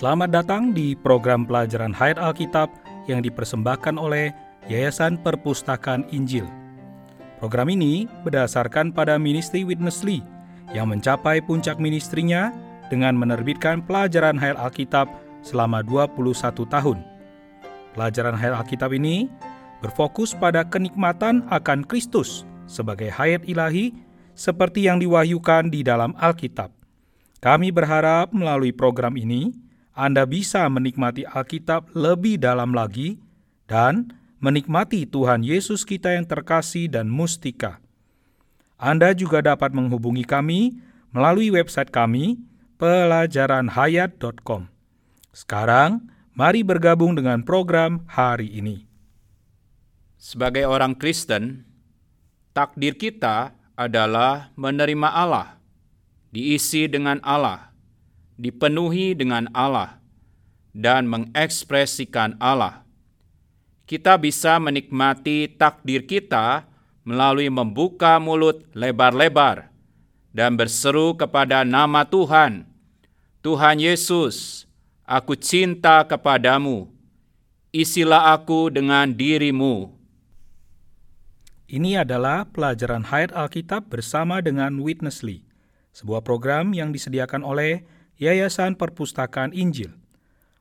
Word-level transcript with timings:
Selamat 0.00 0.32
datang 0.32 0.72
di 0.72 0.96
program 0.96 1.44
pelajaran 1.44 1.92
Hayat 1.92 2.16
Alkitab 2.16 2.72
yang 3.04 3.20
dipersembahkan 3.20 4.00
oleh 4.00 4.32
Yayasan 4.64 5.20
Perpustakaan 5.20 6.08
Injil. 6.08 6.48
Program 7.36 7.68
ini 7.68 8.08
berdasarkan 8.24 8.96
pada 8.96 9.20
ministry 9.20 9.60
Witnessly 9.60 10.24
yang 10.72 10.88
mencapai 10.88 11.44
puncak 11.44 11.76
ministrinya 11.76 12.48
dengan 12.88 13.12
menerbitkan 13.12 13.84
pelajaran 13.84 14.40
Hayat 14.40 14.56
Alkitab 14.56 15.04
selama 15.44 15.84
21 15.84 16.16
tahun. 16.64 17.04
Pelajaran 17.92 18.40
Hayat 18.40 18.56
Alkitab 18.56 18.96
ini 18.96 19.28
berfokus 19.84 20.32
pada 20.32 20.64
kenikmatan 20.64 21.44
akan 21.52 21.84
Kristus 21.84 22.48
sebagai 22.64 23.12
hayat 23.12 23.44
ilahi 23.44 23.92
seperti 24.32 24.88
yang 24.88 24.96
diwahyukan 24.96 25.68
di 25.68 25.84
dalam 25.84 26.16
Alkitab. 26.16 26.72
Kami 27.44 27.68
berharap 27.68 28.32
melalui 28.32 28.72
program 28.72 29.20
ini, 29.20 29.68
anda 30.00 30.24
bisa 30.24 30.64
menikmati 30.72 31.28
Alkitab 31.28 31.92
lebih 31.92 32.40
dalam 32.40 32.72
lagi 32.72 33.20
dan 33.68 34.16
menikmati 34.40 35.04
Tuhan 35.04 35.44
Yesus 35.44 35.84
kita 35.84 36.16
yang 36.16 36.24
terkasih 36.24 36.88
dan 36.88 37.12
mustika. 37.12 37.84
Anda 38.80 39.12
juga 39.12 39.44
dapat 39.44 39.76
menghubungi 39.76 40.24
kami 40.24 40.80
melalui 41.12 41.52
website 41.52 41.92
kami 41.92 42.40
pelajaranhayat.com. 42.80 44.72
Sekarang, 45.36 46.08
mari 46.32 46.64
bergabung 46.64 47.12
dengan 47.12 47.44
program 47.44 48.08
hari 48.08 48.48
ini. 48.56 48.88
Sebagai 50.16 50.64
orang 50.64 50.96
Kristen, 50.96 51.68
takdir 52.56 52.96
kita 52.96 53.52
adalah 53.76 54.48
menerima 54.56 55.12
Allah, 55.12 55.60
diisi 56.32 56.88
dengan 56.88 57.20
Allah, 57.20 57.69
dipenuhi 58.40 59.12
dengan 59.12 59.52
Allah, 59.52 60.00
dan 60.72 61.04
mengekspresikan 61.04 62.40
Allah. 62.40 62.88
Kita 63.84 64.16
bisa 64.16 64.56
menikmati 64.56 65.50
takdir 65.52 66.08
kita 66.08 66.64
melalui 67.04 67.52
membuka 67.52 68.16
mulut 68.16 68.64
lebar-lebar 68.72 69.68
dan 70.32 70.54
berseru 70.54 71.18
kepada 71.18 71.66
nama 71.66 72.06
Tuhan, 72.06 72.64
Tuhan 73.42 73.82
Yesus, 73.82 74.64
aku 75.02 75.34
cinta 75.34 76.06
kepadamu, 76.06 76.86
isilah 77.74 78.30
aku 78.32 78.70
dengan 78.70 79.10
dirimu. 79.10 79.90
Ini 81.70 82.02
adalah 82.02 82.46
pelajaran 82.50 83.06
Hayat 83.10 83.30
Alkitab 83.30 83.90
bersama 83.90 84.42
dengan 84.42 84.78
Witnessly, 84.82 85.46
sebuah 85.94 86.22
program 86.22 86.74
yang 86.74 86.90
disediakan 86.90 87.42
oleh 87.46 87.86
Yayasan 88.20 88.76
Perpustakaan 88.76 89.56
Injil. 89.56 89.96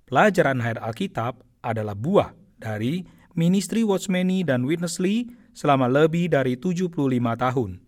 Pelajaran 0.07 0.63
Hayat 0.63 0.79
Alkitab 0.79 1.43
adalah 1.59 1.91
buah 1.91 2.31
dari 2.55 3.03
Ministry 3.35 3.83
Watchmeni 3.83 4.47
dan 4.47 4.63
Witnessly 4.63 5.27
selama 5.51 5.91
lebih 5.91 6.31
dari 6.31 6.55
75 6.55 6.87
tahun. 7.35 7.83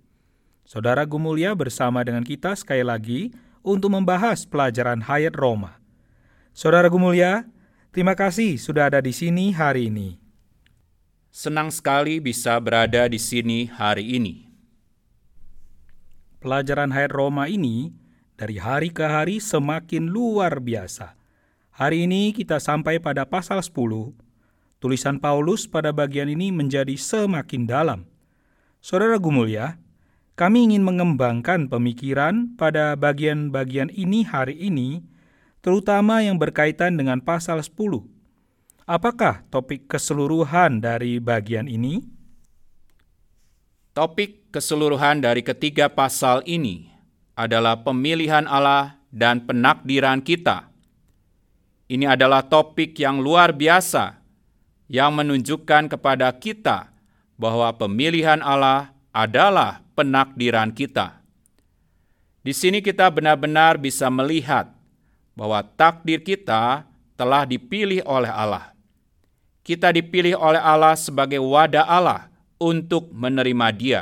Saudara 0.68 1.08
Gumulia 1.08 1.56
bersama 1.56 2.04
dengan 2.04 2.28
kita 2.28 2.52
sekali 2.60 2.84
lagi 2.84 3.32
untuk 3.64 3.96
membahas 3.96 4.44
pelajaran 4.44 5.08
Hayat 5.08 5.40
Roma. 5.40 5.80
Saudara 6.52 6.92
Gumulia, 6.92 7.48
terima 7.96 8.12
kasih 8.12 8.60
sudah 8.60 8.92
ada 8.92 9.00
di 9.00 9.16
sini 9.16 9.56
hari 9.56 9.88
ini. 9.88 10.20
Senang 11.32 11.72
sekali 11.72 12.20
bisa 12.20 12.60
berada 12.60 13.08
di 13.08 13.16
sini 13.16 13.72
hari 13.72 14.20
ini. 14.20 14.52
Pelajaran 16.44 16.92
Hayat 16.92 17.16
Roma 17.16 17.48
ini 17.48 18.01
dari 18.42 18.58
hari 18.58 18.90
ke 18.90 19.06
hari 19.06 19.38
semakin 19.38 20.10
luar 20.10 20.58
biasa. 20.58 21.14
Hari 21.78 22.10
ini 22.10 22.34
kita 22.34 22.58
sampai 22.58 22.98
pada 22.98 23.22
pasal 23.30 23.62
10. 23.62 23.70
Tulisan 24.82 25.22
Paulus 25.22 25.70
pada 25.70 25.94
bagian 25.94 26.26
ini 26.26 26.50
menjadi 26.50 26.98
semakin 26.98 27.70
dalam. 27.70 28.10
Saudara 28.82 29.22
Gumulia, 29.22 29.78
kami 30.34 30.74
ingin 30.74 30.82
mengembangkan 30.82 31.70
pemikiran 31.70 32.58
pada 32.58 32.98
bagian-bagian 32.98 33.94
ini 33.94 34.26
hari 34.26 34.58
ini, 34.58 35.06
terutama 35.62 36.26
yang 36.26 36.42
berkaitan 36.42 36.98
dengan 36.98 37.22
pasal 37.22 37.62
10. 37.62 37.78
Apakah 38.90 39.46
topik 39.54 39.86
keseluruhan 39.86 40.82
dari 40.82 41.22
bagian 41.22 41.70
ini? 41.70 42.02
Topik 43.94 44.50
keseluruhan 44.50 45.22
dari 45.22 45.46
ketiga 45.46 45.94
pasal 45.94 46.42
ini 46.50 46.91
adalah 47.36 47.80
pemilihan 47.80 48.46
Allah 48.48 49.00
dan 49.12 49.44
penakdiran 49.44 50.24
kita. 50.24 50.72
Ini 51.92 52.16
adalah 52.16 52.48
topik 52.48 52.96
yang 52.96 53.20
luar 53.20 53.52
biasa 53.52 54.16
yang 54.88 55.12
menunjukkan 55.12 55.92
kepada 55.92 56.32
kita 56.36 56.88
bahwa 57.36 57.68
pemilihan 57.76 58.40
Allah 58.40 58.96
adalah 59.12 59.84
penakdiran 59.96 60.72
kita. 60.72 61.20
Di 62.42 62.56
sini 62.56 62.80
kita 62.80 63.12
benar-benar 63.12 63.78
bisa 63.78 64.08
melihat 64.08 64.72
bahwa 65.36 65.62
takdir 65.62 66.24
kita 66.24 66.88
telah 67.20 67.46
dipilih 67.46 68.02
oleh 68.08 68.32
Allah. 68.32 68.74
Kita 69.62 69.94
dipilih 69.94 70.34
oleh 70.40 70.58
Allah 70.58 70.98
sebagai 70.98 71.38
wadah 71.38 71.86
Allah 71.86 72.34
untuk 72.58 73.14
menerima 73.14 73.68
Dia, 73.78 74.02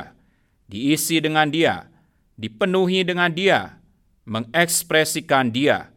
diisi 0.72 1.20
dengan 1.20 1.52
Dia, 1.52 1.89
dipenuhi 2.40 3.04
dengan 3.04 3.28
Dia, 3.28 3.76
mengekspresikan 4.24 5.52
Dia 5.52 5.92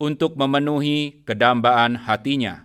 untuk 0.00 0.40
memenuhi 0.40 1.20
kedambaan 1.28 2.08
hatinya. 2.08 2.64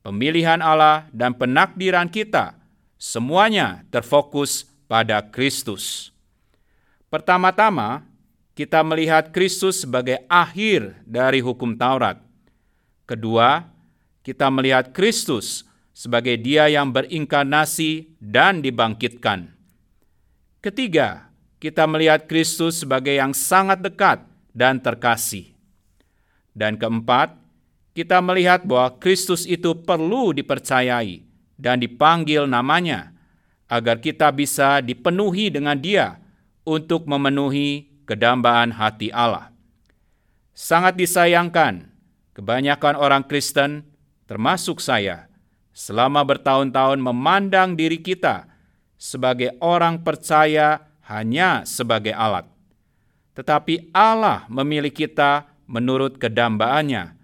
Pemilihan 0.00 0.64
Allah 0.64 1.06
dan 1.12 1.36
penakdiran 1.36 2.08
kita 2.08 2.56
semuanya 2.96 3.84
terfokus 3.92 4.66
pada 4.88 5.20
Kristus. 5.20 6.10
Pertama-tama, 7.12 8.08
kita 8.56 8.80
melihat 8.80 9.30
Kristus 9.30 9.84
sebagai 9.84 10.24
akhir 10.26 10.96
dari 11.04 11.44
hukum 11.44 11.76
Taurat. 11.76 12.18
Kedua, 13.04 13.68
kita 14.24 14.48
melihat 14.48 14.90
Kristus 14.96 15.68
sebagai 15.92 16.40
Dia 16.40 16.72
yang 16.72 16.90
berinkarnasi 16.90 18.16
dan 18.18 18.64
dibangkitkan. 18.64 19.52
Ketiga, 20.62 21.31
kita 21.62 21.86
melihat 21.86 22.26
Kristus 22.26 22.82
sebagai 22.82 23.14
yang 23.14 23.30
sangat 23.30 23.78
dekat 23.78 24.26
dan 24.50 24.82
terkasih. 24.82 25.54
Dan 26.50 26.74
keempat, 26.74 27.38
kita 27.94 28.18
melihat 28.18 28.66
bahwa 28.66 28.98
Kristus 28.98 29.46
itu 29.46 29.70
perlu 29.78 30.34
dipercayai 30.34 31.22
dan 31.54 31.78
dipanggil 31.78 32.50
namanya, 32.50 33.14
agar 33.70 34.02
kita 34.02 34.34
bisa 34.34 34.82
dipenuhi 34.82 35.54
dengan 35.54 35.78
Dia 35.78 36.18
untuk 36.66 37.06
memenuhi 37.06 38.02
kedambaan 38.10 38.74
hati 38.74 39.14
Allah. 39.14 39.54
Sangat 40.50 40.98
disayangkan, 40.98 41.88
kebanyakan 42.34 42.98
orang 42.98 43.22
Kristen, 43.22 43.86
termasuk 44.26 44.82
saya, 44.82 45.30
selama 45.70 46.26
bertahun-tahun 46.26 46.98
memandang 46.98 47.78
diri 47.78 48.02
kita 48.02 48.50
sebagai 48.98 49.54
orang 49.62 50.02
percaya 50.02 50.91
hanya 51.06 51.66
sebagai 51.66 52.14
alat. 52.14 52.46
Tetapi 53.32 53.90
Allah 53.96 54.44
memilih 54.46 54.92
kita 54.92 55.48
menurut 55.64 56.20
kedambaannya 56.20 57.16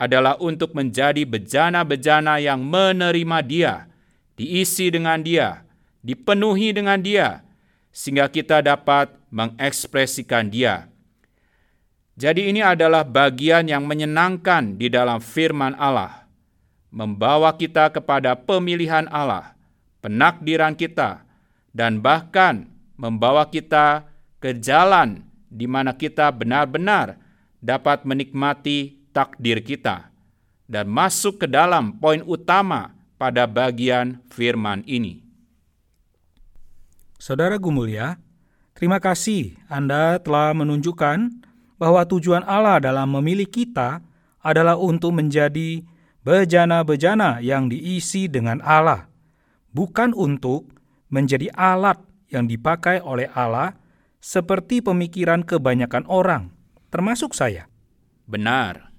adalah 0.00 0.40
untuk 0.40 0.72
menjadi 0.72 1.26
bejana-bejana 1.28 2.40
yang 2.40 2.64
menerima 2.64 3.38
dia, 3.44 3.74
diisi 4.38 4.88
dengan 4.88 5.20
dia, 5.20 5.60
dipenuhi 6.00 6.72
dengan 6.72 6.96
dia, 6.96 7.44
sehingga 7.92 8.30
kita 8.32 8.64
dapat 8.64 9.12
mengekspresikan 9.28 10.48
dia. 10.48 10.88
Jadi 12.16 12.48
ini 12.48 12.64
adalah 12.64 13.04
bagian 13.04 13.68
yang 13.68 13.84
menyenangkan 13.84 14.80
di 14.80 14.88
dalam 14.88 15.20
firman 15.20 15.76
Allah, 15.76 16.24
membawa 16.88 17.52
kita 17.52 17.92
kepada 17.92 18.32
pemilihan 18.38 19.04
Allah, 19.12 19.52
penakdiran 20.00 20.72
kita, 20.78 21.28
dan 21.76 22.00
bahkan 22.00 22.69
membawa 23.00 23.48
kita 23.48 24.04
ke 24.36 24.52
jalan 24.60 25.24
di 25.48 25.64
mana 25.64 25.96
kita 25.96 26.28
benar-benar 26.28 27.16
dapat 27.64 28.04
menikmati 28.04 29.08
takdir 29.16 29.64
kita 29.64 30.12
dan 30.68 30.84
masuk 30.86 31.40
ke 31.40 31.46
dalam 31.48 31.96
poin 31.96 32.20
utama 32.28 32.92
pada 33.16 33.48
bagian 33.48 34.20
firman 34.28 34.84
ini. 34.84 35.24
Saudara 37.20 37.56
Gumulia, 37.60 38.16
terima 38.76 39.00
kasih 39.00 39.56
Anda 39.68 40.20
telah 40.20 40.56
menunjukkan 40.56 41.48
bahwa 41.76 42.04
tujuan 42.04 42.44
Allah 42.44 42.80
dalam 42.80 43.12
memilih 43.12 43.48
kita 43.48 44.00
adalah 44.40 44.76
untuk 44.80 45.16
menjadi 45.16 45.84
bejana-bejana 46.24 47.44
yang 47.44 47.68
diisi 47.68 48.28
dengan 48.28 48.60
Allah, 48.64 49.08
bukan 49.72 50.16
untuk 50.16 50.68
menjadi 51.12 51.52
alat 51.52 52.00
yang 52.30 52.46
dipakai 52.46 53.02
oleh 53.02 53.28
Allah 53.34 53.76
seperti 54.22 54.80
pemikiran 54.80 55.42
kebanyakan 55.42 56.06
orang, 56.06 56.54
termasuk 56.88 57.34
saya. 57.34 57.66
Benar. 58.30 58.94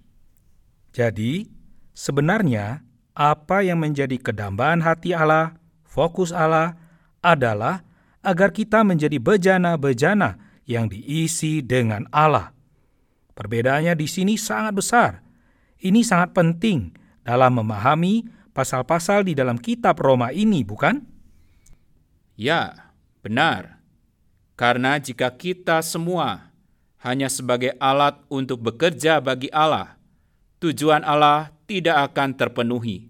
Jadi, 0.91 1.47
sebenarnya 1.95 2.83
apa 3.15 3.63
yang 3.63 3.79
menjadi 3.79 4.19
kedambaan 4.19 4.83
hati 4.83 5.15
Allah, 5.15 5.55
fokus 5.87 6.35
Allah, 6.35 6.75
adalah 7.23 7.87
agar 8.21 8.51
kita 8.51 8.83
menjadi 8.83 9.17
bejana-bejana 9.17 10.37
yang 10.67 10.91
diisi 10.91 11.63
dengan 11.63 12.05
Allah. 12.11 12.53
Perbedaannya 13.33 13.95
di 13.95 14.07
sini 14.09 14.35
sangat 14.35 14.73
besar. 14.75 15.11
Ini 15.81 16.05
sangat 16.05 16.37
penting 16.37 16.93
dalam 17.25 17.57
memahami 17.57 18.27
pasal-pasal 18.53 19.25
di 19.25 19.33
dalam 19.33 19.57
kitab 19.57 19.97
Roma 19.97 20.29
ini, 20.29 20.61
bukan? 20.61 21.01
Ya, 22.37 22.90
benar. 23.21 23.81
Karena 24.57 25.01
jika 25.01 25.33
kita 25.33 25.81
semua 25.81 26.53
hanya 27.01 27.31
sebagai 27.33 27.73
alat 27.81 28.21
untuk 28.29 28.61
bekerja 28.61 29.17
bagi 29.17 29.49
Allah, 29.49 29.97
tujuan 30.61 31.01
Allah 31.01 31.49
tidak 31.65 32.13
akan 32.13 32.29
terpenuhi. 32.37 33.09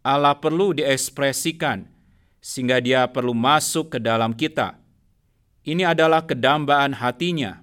Allah 0.00 0.32
perlu 0.38 0.72
diekspresikan 0.72 1.92
sehingga 2.40 2.80
dia 2.80 3.04
perlu 3.06 3.36
masuk 3.36 3.96
ke 3.96 3.98
dalam 4.00 4.32
kita. 4.32 4.80
Ini 5.62 5.94
adalah 5.94 6.26
kedambaan 6.26 6.98
hatinya. 6.98 7.62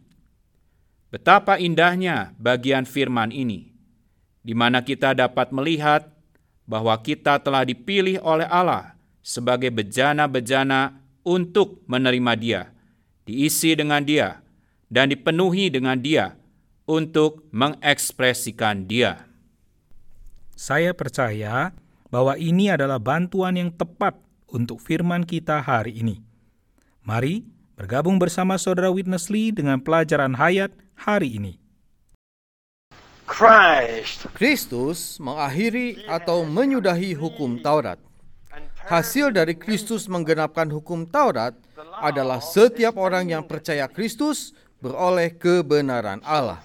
Betapa 1.10 1.57
indahnya 1.57 2.31
bagian 2.38 2.86
firman 2.86 3.33
ini, 3.33 3.74
di 4.45 4.54
mana 4.54 4.80
kita 4.86 5.18
dapat 5.18 5.50
melihat 5.50 6.07
bahwa 6.69 6.94
kita 7.01 7.42
telah 7.42 7.66
dipilih 7.66 8.21
oleh 8.21 8.45
Allah 8.45 8.94
sebagai 9.25 9.74
bejana-bejana 9.74 10.99
untuk 11.24 11.83
menerima 11.86 12.33
Dia, 12.39 12.62
diisi 13.25 13.75
dengan 13.75 14.04
Dia, 14.04 14.42
dan 14.89 15.12
dipenuhi 15.13 15.69
dengan 15.69 16.00
Dia 16.00 16.33
untuk 16.89 17.45
mengekspresikan 17.54 18.89
Dia. 18.89 19.30
Saya 20.60 20.92
percaya 20.92 21.71
bahwa 22.10 22.36
ini 22.36 22.74
adalah 22.74 22.98
bantuan 22.98 23.56
yang 23.56 23.71
tepat 23.71 24.18
untuk 24.50 24.81
firman 24.81 25.24
kita 25.24 25.62
hari 25.62 26.01
ini. 26.01 26.19
Mari 27.06 27.45
bergabung 27.77 28.19
bersama 28.19 28.60
Saudara 28.60 28.92
Witness 28.92 29.31
Lee 29.31 29.56
dengan 29.56 29.80
pelajaran 29.80 30.36
hayat 30.36 30.74
hari 31.00 31.38
ini. 31.39 31.56
Christ 33.30 34.25
Kristus 34.33 35.21
mengakhiri 35.21 36.10
atau 36.10 36.44
menyudahi 36.44 37.13
hukum 37.13 37.62
Taurat. 37.62 38.09
Hasil 38.90 39.30
dari 39.30 39.54
Kristus 39.54 40.10
menggenapkan 40.10 40.66
hukum 40.66 41.06
Taurat 41.06 41.54
adalah 42.02 42.42
setiap 42.42 42.98
orang 42.98 43.30
yang 43.30 43.46
percaya 43.46 43.86
Kristus 43.86 44.58
beroleh 44.82 45.30
kebenaran 45.38 46.18
Allah. 46.26 46.58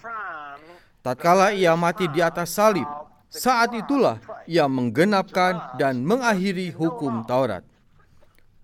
Tatkala 1.04 1.52
ia 1.52 1.76
mati 1.76 2.08
di 2.08 2.24
atas 2.24 2.56
salib, 2.56 2.88
saat 3.28 3.76
itulah 3.76 4.16
ia 4.48 4.64
menggenapkan 4.64 5.76
dan 5.76 6.00
mengakhiri 6.00 6.72
hukum 6.72 7.28
Taurat. 7.28 7.60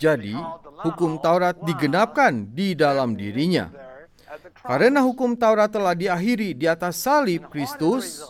Jadi, 0.00 0.32
hukum 0.80 1.20
Taurat 1.20 1.52
digenapkan 1.60 2.48
di 2.56 2.72
dalam 2.72 3.12
dirinya. 3.12 3.68
Karena 4.64 5.04
hukum 5.04 5.36
Taurat 5.36 5.68
telah 5.68 5.92
diakhiri 5.92 6.56
di 6.56 6.64
atas 6.64 7.04
salib 7.04 7.52
Kristus, 7.52 8.24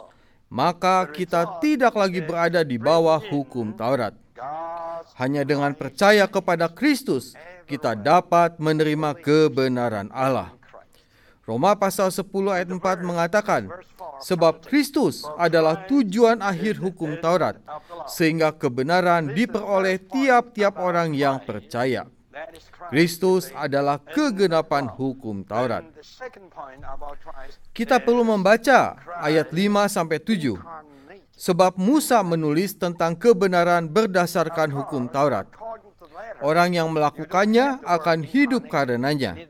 maka 0.50 1.06
kita 1.06 1.62
tidak 1.62 1.94
lagi 1.94 2.18
berada 2.18 2.66
di 2.66 2.82
bawah 2.82 3.22
hukum 3.22 3.70
Taurat. 3.78 4.19
Hanya 5.16 5.44
dengan 5.44 5.76
percaya 5.76 6.24
kepada 6.24 6.68
Kristus, 6.72 7.36
kita 7.68 7.92
dapat 7.92 8.56
menerima 8.56 9.16
kebenaran 9.20 10.08
Allah. 10.10 10.56
Roma 11.44 11.74
pasal 11.74 12.14
10 12.14 12.30
ayat 12.46 12.68
4 12.70 13.02
mengatakan, 13.02 13.66
sebab 14.22 14.62
Kristus 14.62 15.26
adalah 15.34 15.82
tujuan 15.88 16.38
akhir 16.38 16.78
hukum 16.78 17.18
Taurat, 17.18 17.58
sehingga 18.06 18.54
kebenaran 18.54 19.34
diperoleh 19.34 19.98
tiap-tiap 19.98 20.78
orang 20.78 21.10
yang 21.16 21.42
percaya. 21.42 22.06
Kristus 22.94 23.50
adalah 23.50 23.98
kegenapan 23.98 24.86
hukum 24.86 25.42
Taurat. 25.42 25.82
Kita 27.74 27.98
perlu 27.98 28.22
membaca 28.22 28.94
ayat 29.18 29.50
5 29.50 29.90
sampai 29.90 30.22
7. 30.22 30.54
Sebab 31.40 31.80
Musa 31.80 32.20
menulis 32.20 32.76
tentang 32.76 33.16
kebenaran 33.16 33.88
berdasarkan 33.88 34.68
hukum 34.76 35.08
Taurat. 35.08 35.48
Orang 36.44 36.76
yang 36.76 36.92
melakukannya 36.92 37.80
akan 37.80 38.20
hidup 38.20 38.68
karenanya. 38.68 39.40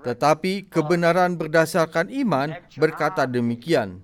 Tetapi 0.00 0.72
kebenaran 0.72 1.36
berdasarkan 1.36 2.08
iman 2.24 2.56
berkata 2.80 3.28
demikian. 3.28 4.00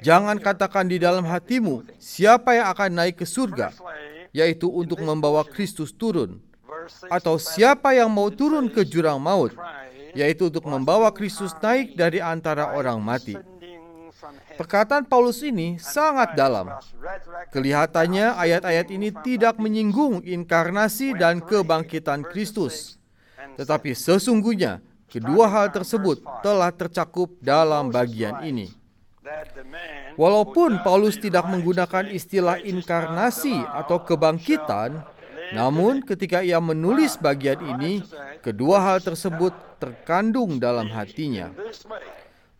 Jangan 0.00 0.40
katakan 0.40 0.88
di 0.88 0.96
dalam 0.96 1.28
hatimu, 1.28 1.84
siapa 2.00 2.56
yang 2.56 2.72
akan 2.72 2.90
naik 2.96 3.20
ke 3.20 3.26
surga, 3.28 3.76
yaitu 4.32 4.72
untuk 4.72 5.04
membawa 5.04 5.44
Kristus 5.44 5.92
turun. 5.92 6.40
Atau 7.12 7.36
siapa 7.36 7.92
yang 7.92 8.08
mau 8.08 8.32
turun 8.32 8.72
ke 8.72 8.88
jurang 8.88 9.20
maut, 9.20 9.52
yaitu 10.16 10.48
untuk 10.48 10.64
membawa 10.64 11.12
Kristus 11.12 11.52
naik 11.60 11.92
dari 11.92 12.24
antara 12.24 12.72
orang 12.72 12.96
mati. 13.04 13.51
Perkataan 14.56 15.04
Paulus 15.08 15.42
ini 15.42 15.76
sangat 15.82 16.38
dalam. 16.38 16.70
Kelihatannya 17.50 18.38
ayat-ayat 18.38 18.88
ini 18.94 19.10
tidak 19.24 19.58
menyinggung 19.58 20.22
inkarnasi 20.22 21.16
dan 21.18 21.42
kebangkitan 21.42 22.22
Kristus. 22.22 23.00
Tetapi 23.58 23.92
sesungguhnya 23.92 24.80
kedua 25.10 25.50
hal 25.50 25.74
tersebut 25.74 26.22
telah 26.40 26.70
tercakup 26.70 27.34
dalam 27.42 27.90
bagian 27.90 28.40
ini. 28.46 28.70
Walaupun 30.16 30.84
Paulus 30.84 31.16
tidak 31.16 31.48
menggunakan 31.48 32.10
istilah 32.12 32.60
inkarnasi 32.60 33.64
atau 33.64 34.02
kebangkitan, 34.04 35.00
namun 35.56 36.04
ketika 36.04 36.40
ia 36.44 36.60
menulis 36.60 37.16
bagian 37.16 37.60
ini, 37.76 38.04
kedua 38.40 38.80
hal 38.80 38.98
tersebut 39.00 39.52
terkandung 39.80 40.56
dalam 40.56 40.88
hatinya. 40.92 41.52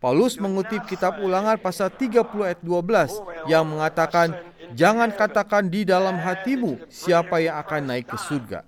Paulus 0.02 0.34
mengutip 0.42 0.82
kitab 0.90 1.22
ulangan 1.22 1.54
pasal 1.62 1.86
30 1.86 2.26
ayat 2.42 2.58
12 2.58 3.46
yang 3.46 3.62
mengatakan, 3.62 4.34
Jangan 4.74 5.14
katakan 5.14 5.68
di 5.68 5.86
dalam 5.86 6.18
hatimu 6.18 6.90
siapa 6.90 7.38
yang 7.38 7.60
akan 7.62 7.92
naik 7.92 8.10
ke 8.10 8.18
surga. 8.18 8.66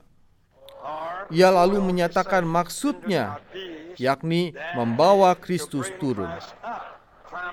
Ia 1.33 1.49
lalu 1.49 1.81
menyatakan 1.81 2.45
maksudnya, 2.47 3.43
yakni 3.99 4.55
membawa 4.79 5.35
Kristus 5.35 5.91
turun. 5.97 6.29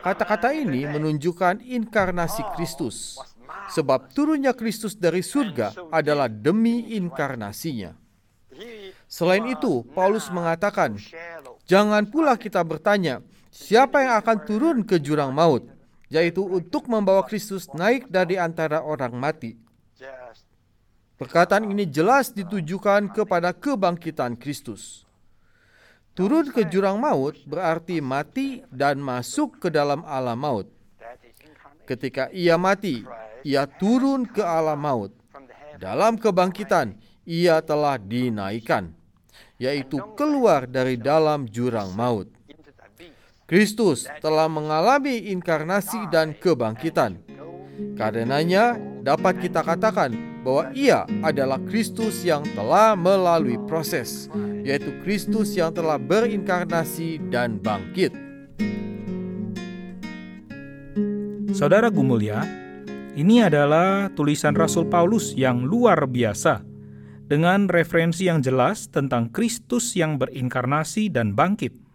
Kata-kata 0.04 0.52
ini 0.54 0.86
menunjukkan 0.86 1.64
inkarnasi 1.64 2.44
Kristus, 2.54 3.18
sebab 3.72 4.12
turunnya 4.12 4.52
Kristus 4.52 4.94
dari 4.94 5.24
surga 5.26 5.74
adalah 5.90 6.28
demi 6.30 6.94
inkarnasinya. 7.00 7.98
Selain 9.08 9.48
itu, 9.48 9.88
Paulus 9.96 10.28
mengatakan, 10.30 11.00
Jangan 11.66 12.04
pula 12.12 12.36
kita 12.36 12.60
bertanya, 12.68 13.24
Siapa 13.52 14.00
yang 14.08 14.16
akan 14.24 14.38
turun 14.48 14.78
ke 14.88 14.96
jurang 14.96 15.36
maut, 15.36 15.68
yaitu 16.08 16.40
untuk 16.40 16.88
membawa 16.88 17.28
Kristus 17.28 17.68
naik 17.76 18.08
dari 18.08 18.40
antara 18.40 18.80
orang 18.80 19.12
mati. 19.12 19.60
Perkataan 21.20 21.68
ini 21.68 21.86
jelas 21.86 22.32
ditujukan 22.32 23.12
kepada 23.12 23.52
kebangkitan 23.52 24.40
Kristus. 24.40 25.04
Turun 26.16 26.48
ke 26.50 26.64
jurang 26.66 26.98
maut 26.98 27.38
berarti 27.44 28.00
mati 28.00 28.64
dan 28.72 29.04
masuk 29.04 29.62
ke 29.62 29.68
dalam 29.68 30.02
alam 30.08 30.40
maut. 30.40 30.68
Ketika 31.84 32.32
ia 32.32 32.56
mati, 32.56 33.04
ia 33.44 33.68
turun 33.68 34.28
ke 34.32 34.42
alam 34.42 34.80
maut. 34.80 35.12
Dalam 35.76 36.16
kebangkitan, 36.16 36.96
ia 37.28 37.60
telah 37.60 38.00
dinaikkan, 38.00 38.96
yaitu 39.60 40.00
keluar 40.16 40.66
dari 40.66 40.96
dalam 40.96 41.46
jurang 41.52 41.92
maut. 41.94 42.41
Kristus 43.52 44.08
telah 44.24 44.48
mengalami 44.48 45.28
inkarnasi 45.28 46.08
dan 46.08 46.32
kebangkitan. 46.32 47.20
Karenanya, 48.00 48.80
dapat 49.04 49.44
kita 49.44 49.60
katakan 49.60 50.16
bahwa 50.40 50.72
Ia 50.72 51.04
adalah 51.20 51.60
Kristus 51.68 52.24
yang 52.24 52.48
telah 52.56 52.96
melalui 52.96 53.60
proses, 53.68 54.32
yaitu 54.64 54.96
Kristus 55.04 55.52
yang 55.52 55.76
telah 55.76 56.00
berinkarnasi 56.00 57.20
dan 57.28 57.60
bangkit. 57.60 58.16
Saudara 61.52 61.92
Gumulia, 61.92 62.48
ini 63.20 63.44
adalah 63.44 64.08
tulisan 64.16 64.56
Rasul 64.56 64.88
Paulus 64.88 65.36
yang 65.36 65.68
luar 65.68 66.08
biasa 66.08 66.64
dengan 67.28 67.68
referensi 67.68 68.32
yang 68.32 68.40
jelas 68.40 68.88
tentang 68.88 69.28
Kristus 69.28 69.92
yang 70.00 70.16
berinkarnasi 70.16 71.12
dan 71.12 71.36
bangkit. 71.36 71.91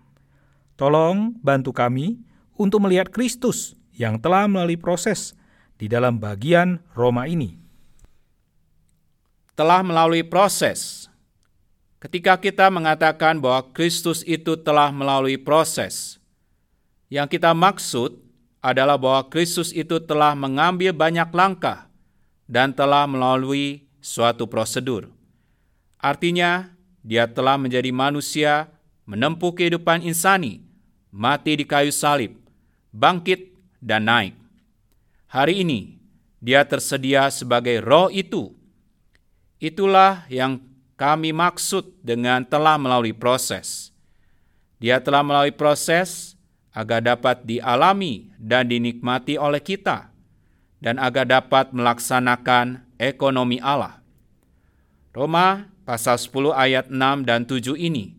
Tolong 0.77 1.33
bantu 1.41 1.73
kami 1.73 2.21
untuk 2.57 2.85
melihat 2.85 3.09
Kristus 3.09 3.73
yang 3.97 4.21
telah 4.21 4.45
melalui 4.45 4.77
proses 4.77 5.33
di 5.81 5.89
dalam 5.89 6.21
bagian 6.21 6.85
Roma 6.93 7.25
ini. 7.25 7.57
Telah 9.57 9.81
melalui 9.81 10.21
proses. 10.21 11.09
Ketika 11.97 12.37
kita 12.37 12.69
mengatakan 12.69 13.41
bahwa 13.41 13.73
Kristus 13.73 14.21
itu 14.29 14.53
telah 14.61 14.93
melalui 14.93 15.41
proses, 15.41 16.21
yang 17.09 17.25
kita 17.25 17.57
maksud 17.57 18.21
adalah 18.61 19.01
bahwa 19.01 19.25
Kristus 19.33 19.73
itu 19.73 19.97
telah 20.05 20.37
mengambil 20.37 20.93
banyak 20.93 21.33
langkah 21.33 21.89
dan 22.45 22.77
telah 22.77 23.09
melalui 23.09 23.89
suatu 24.05 24.45
prosedur. 24.45 25.09
Artinya, 25.97 26.77
dia 27.01 27.25
telah 27.25 27.57
menjadi 27.57 27.89
manusia, 27.95 28.69
menempuh 29.09 29.55
kehidupan 29.55 30.03
insani, 30.03 30.66
mati 31.17 31.57
di 31.57 31.65
kayu 31.65 31.89
salib, 31.89 32.37
bangkit, 32.93 33.57
dan 33.81 34.05
naik. 34.05 34.37
Hari 35.33 35.65
ini, 35.65 35.97
dia 36.45 36.61
tersedia 36.69 37.33
sebagai 37.33 37.81
roh 37.81 38.13
itu. 38.13 38.53
Itulah 39.57 40.29
yang 40.29 40.61
kami 41.01 41.33
maksud 41.33 41.89
dengan 42.05 42.45
telah 42.45 42.77
melalui 42.77 43.17
proses. 43.17 43.97
Dia 44.77 45.01
telah 45.01 45.25
melalui 45.25 45.57
proses 45.57 46.37
agar 46.77 47.01
dapat 47.01 47.49
dialami 47.49 48.29
dan 48.37 48.69
dinikmati 48.69 49.41
oleh 49.41 49.65
kita, 49.65 50.13
dan 50.85 51.01
agar 51.01 51.25
dapat 51.25 51.73
melaksanakan 51.73 52.85
ekonomi 53.01 53.57
Allah. 53.65 54.05
Roma 55.17 55.73
pasal 55.89 56.21
10 56.21 56.53
ayat 56.53 56.93
6 56.93 57.25
dan 57.25 57.49
7 57.49 57.73
ini 57.81 58.16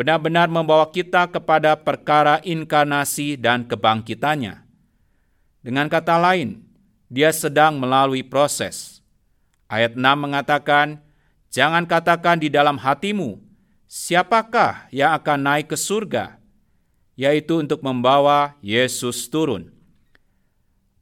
benar-benar 0.00 0.48
membawa 0.48 0.88
kita 0.88 1.28
kepada 1.28 1.76
perkara 1.76 2.40
inkarnasi 2.40 3.36
dan 3.36 3.68
kebangkitannya. 3.68 4.64
Dengan 5.60 5.92
kata 5.92 6.16
lain, 6.16 6.64
dia 7.12 7.28
sedang 7.36 7.76
melalui 7.76 8.24
proses. 8.24 9.04
Ayat 9.68 9.92
6 9.92 10.00
mengatakan, 10.00 11.04
Jangan 11.52 11.84
katakan 11.84 12.40
di 12.40 12.48
dalam 12.48 12.80
hatimu, 12.80 13.36
siapakah 13.84 14.88
yang 14.88 15.12
akan 15.12 15.38
naik 15.44 15.68
ke 15.68 15.76
surga? 15.76 16.40
yaitu 17.20 17.60
untuk 17.60 17.84
membawa 17.84 18.56
Yesus 18.64 19.28
turun. 19.28 19.68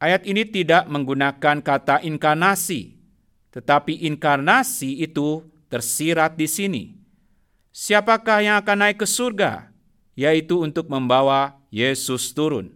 Ayat 0.03 0.27
ini 0.27 0.43
tidak 0.43 0.91
menggunakan 0.91 1.63
kata 1.63 2.03
inkarnasi, 2.03 2.99
tetapi 3.55 4.03
inkarnasi 4.11 4.99
itu 4.99 5.47
tersirat 5.71 6.35
di 6.35 6.51
sini. 6.51 6.98
Siapakah 7.75 8.43
yang 8.43 8.57
akan 8.59 8.79
naik 8.85 9.03
ke 9.03 9.07
surga? 9.07 9.71
Yaitu 10.19 10.63
untuk 10.63 10.91
membawa 10.91 11.59
Yesus 11.69 12.33
turun. 12.35 12.75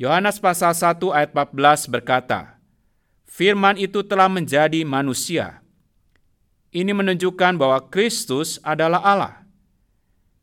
Yohanes 0.00 0.40
pasal 0.40 0.72
1 0.72 0.96
ayat 1.12 1.30
14 1.36 1.92
berkata, 1.92 2.56
Firman 3.28 3.76
itu 3.76 4.00
telah 4.00 4.26
menjadi 4.26 4.82
manusia. 4.82 5.60
Ini 6.72 6.90
menunjukkan 6.90 7.60
bahwa 7.60 7.78
Kristus 7.92 8.56
adalah 8.64 9.04
Allah. 9.04 9.34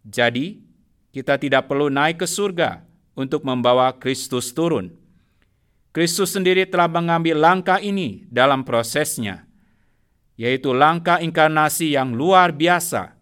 Jadi, 0.06 0.62
kita 1.10 1.42
tidak 1.42 1.66
perlu 1.66 1.90
naik 1.90 2.22
ke 2.22 2.28
surga 2.30 2.86
untuk 3.18 3.42
membawa 3.42 3.90
Kristus 3.98 4.54
turun. 4.54 4.94
Kristus 5.90 6.38
sendiri 6.38 6.70
telah 6.70 6.86
mengambil 6.86 7.42
langkah 7.42 7.82
ini 7.82 8.30
dalam 8.30 8.62
prosesnya, 8.62 9.50
yaitu 10.38 10.70
langkah 10.70 11.18
inkarnasi 11.18 11.98
yang 11.98 12.14
luar 12.14 12.54
biasa, 12.54 13.17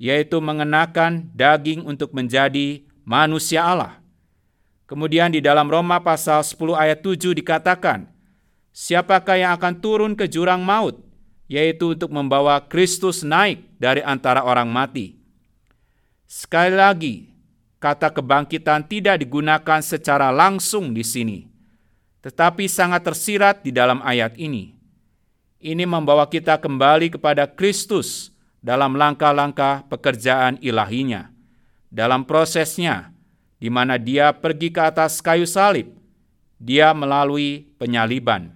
yaitu 0.00 0.40
mengenakan 0.40 1.28
daging 1.36 1.84
untuk 1.84 2.16
menjadi 2.16 2.80
manusia 3.04 3.60
Allah. 3.60 4.00
Kemudian 4.88 5.28
di 5.28 5.44
dalam 5.44 5.68
Roma 5.68 6.00
pasal 6.00 6.40
10 6.40 6.56
ayat 6.72 7.04
7 7.04 7.36
dikatakan, 7.36 8.08
Siapakah 8.72 9.36
yang 9.36 9.52
akan 9.60 9.76
turun 9.76 10.12
ke 10.16 10.24
jurang 10.24 10.64
maut, 10.64 10.96
yaitu 11.52 11.92
untuk 11.92 12.08
membawa 12.08 12.64
Kristus 12.64 13.20
naik 13.20 13.60
dari 13.76 14.00
antara 14.00 14.40
orang 14.40 14.72
mati. 14.72 15.20
Sekali 16.24 16.72
lagi, 16.72 17.14
kata 17.76 18.08
kebangkitan 18.08 18.88
tidak 18.88 19.20
digunakan 19.20 19.84
secara 19.84 20.32
langsung 20.32 20.96
di 20.96 21.04
sini, 21.04 21.44
tetapi 22.24 22.70
sangat 22.70 23.04
tersirat 23.04 23.60
di 23.60 23.74
dalam 23.74 24.00
ayat 24.00 24.32
ini. 24.40 24.80
Ini 25.60 25.84
membawa 25.84 26.24
kita 26.24 26.56
kembali 26.56 27.20
kepada 27.20 27.44
Kristus 27.44 28.32
dalam 28.60 28.96
langkah-langkah 28.96 29.88
pekerjaan 29.88 30.60
ilahinya, 30.60 31.32
dalam 31.88 32.28
prosesnya, 32.28 33.12
di 33.56 33.68
mana 33.72 33.96
dia 33.96 34.32
pergi 34.32 34.68
ke 34.72 34.80
atas 34.80 35.20
kayu 35.20 35.48
salib, 35.48 35.88
dia 36.60 36.92
melalui 36.92 37.68
penyaliban. 37.80 38.52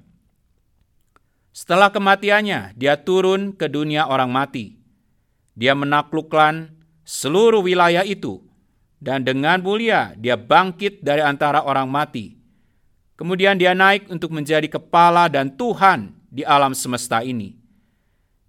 Setelah 1.57 1.89
kematiannya, 1.89 2.77
dia 2.77 3.01
turun 3.01 3.57
ke 3.57 3.69
dunia 3.69 4.05
orang 4.09 4.29
mati. 4.29 4.77
Dia 5.57 5.73
menaklukkan 5.73 6.73
seluruh 7.07 7.63
wilayah 7.63 8.03
itu, 8.03 8.43
dan 9.01 9.25
dengan 9.25 9.63
mulia 9.63 10.13
dia 10.19 10.35
bangkit 10.35 11.01
dari 11.01 11.23
antara 11.23 11.63
orang 11.65 11.87
mati. 11.87 12.37
Kemudian 13.15 13.55
dia 13.55 13.71
naik 13.71 14.11
untuk 14.11 14.35
menjadi 14.35 14.67
kepala 14.67 15.31
dan 15.31 15.55
Tuhan 15.55 16.11
di 16.27 16.43
alam 16.43 16.75
semesta 16.75 17.23
ini. 17.23 17.64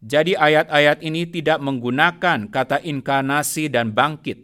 Jadi 0.06 0.38
ayat-ayat 0.38 1.02
ini 1.02 1.26
tidak 1.26 1.58
menggunakan 1.66 2.46
kata 2.54 2.78
inkarnasi 2.86 3.74
dan 3.74 3.90
bangkit. 3.90 4.38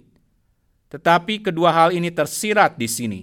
Tetapi 0.89 1.45
kedua 1.45 1.69
hal 1.69 1.93
ini 1.93 2.09
tersirat 2.09 2.81
di 2.81 2.89
sini. 2.89 3.21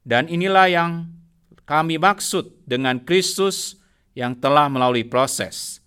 Dan 0.00 0.32
inilah 0.32 0.72
yang 0.72 1.12
kami 1.68 2.00
maksud 2.00 2.64
dengan 2.64 2.96
Kristus 3.04 3.76
yang 4.16 4.32
telah 4.32 4.72
melalui 4.72 5.04
proses. 5.04 5.84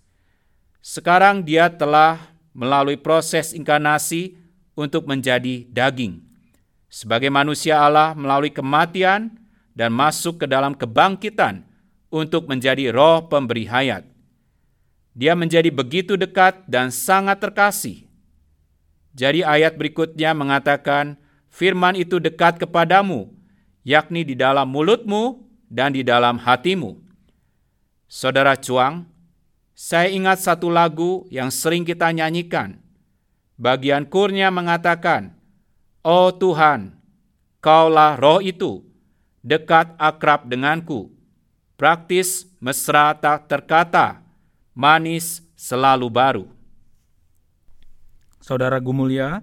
Sekarang 0.78 1.42
dia 1.42 1.66
telah 1.66 2.30
melalui 2.54 2.94
proses 2.94 3.50
inkarnasi 3.50 4.38
untuk 4.78 5.10
menjadi 5.10 5.66
daging. 5.66 6.22
Sebagai 6.86 7.28
manusia 7.28 7.82
Allah 7.82 8.14
melalui 8.14 8.54
kematian 8.54 9.34
dan 9.74 9.90
masuk 9.90 10.40
ke 10.40 10.46
dalam 10.46 10.78
kebangkitan 10.78 11.66
untuk 12.08 12.46
menjadi 12.46 12.94
roh 12.94 13.26
pemberi 13.26 13.66
hayat. 13.66 14.15
Dia 15.16 15.32
menjadi 15.32 15.72
begitu 15.72 16.20
dekat 16.20 16.60
dan 16.68 16.92
sangat 16.92 17.40
terkasih. 17.40 18.04
Jadi 19.16 19.40
ayat 19.40 19.80
berikutnya 19.80 20.36
mengatakan, 20.36 21.16
firman 21.48 21.96
itu 21.96 22.20
dekat 22.20 22.60
kepadamu, 22.60 23.32
yakni 23.80 24.28
di 24.28 24.36
dalam 24.36 24.68
mulutmu 24.68 25.40
dan 25.72 25.96
di 25.96 26.04
dalam 26.04 26.36
hatimu. 26.36 27.00
Saudara 28.04 28.60
Cuang, 28.60 29.08
saya 29.72 30.12
ingat 30.12 30.44
satu 30.44 30.68
lagu 30.68 31.24
yang 31.32 31.48
sering 31.48 31.88
kita 31.88 32.12
nyanyikan. 32.12 32.76
Bagian 33.56 34.04
kurnya 34.04 34.52
mengatakan, 34.52 35.32
Oh 36.04 36.28
Tuhan, 36.28 36.92
Kaulah 37.64 38.20
roh 38.20 38.44
itu, 38.44 38.84
dekat 39.40 39.96
akrab 39.96 40.44
denganku, 40.46 41.08
praktis 41.74 42.46
mesra 42.60 43.16
tak 43.16 43.48
terkata, 43.48 44.25
manis 44.76 45.40
selalu 45.56 46.12
baru. 46.12 46.44
Saudara 48.44 48.76
Gumulia, 48.76 49.40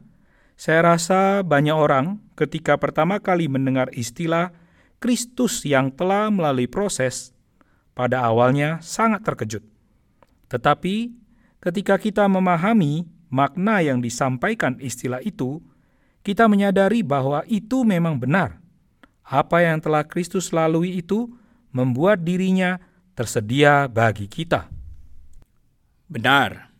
saya 0.53 0.95
rasa 0.95 1.41
banyak 1.41 1.73
orang 1.73 2.21
ketika 2.37 2.77
pertama 2.77 3.17
kali 3.17 3.49
mendengar 3.49 3.89
istilah 3.97 4.53
Kristus 5.01 5.65
yang 5.65 5.91
telah 5.91 6.29
melalui 6.29 6.69
proses, 6.69 7.33
pada 7.97 8.23
awalnya 8.23 8.79
sangat 8.79 9.25
terkejut. 9.25 9.65
Tetapi 10.47 11.11
ketika 11.59 11.97
kita 11.97 12.29
memahami 12.29 13.09
makna 13.27 13.81
yang 13.81 13.99
disampaikan 13.99 14.77
istilah 14.79 15.19
itu, 15.25 15.59
kita 16.23 16.47
menyadari 16.47 17.03
bahwa 17.03 17.43
itu 17.49 17.83
memang 17.83 18.21
benar. 18.21 18.61
Apa 19.25 19.65
yang 19.65 19.81
telah 19.81 20.05
Kristus 20.05 20.53
lalui 20.55 20.95
itu 21.01 21.27
membuat 21.73 22.21
dirinya 22.23 22.79
tersedia 23.17 23.89
bagi 23.91 24.29
kita. 24.29 24.82
Benar. 26.07 26.71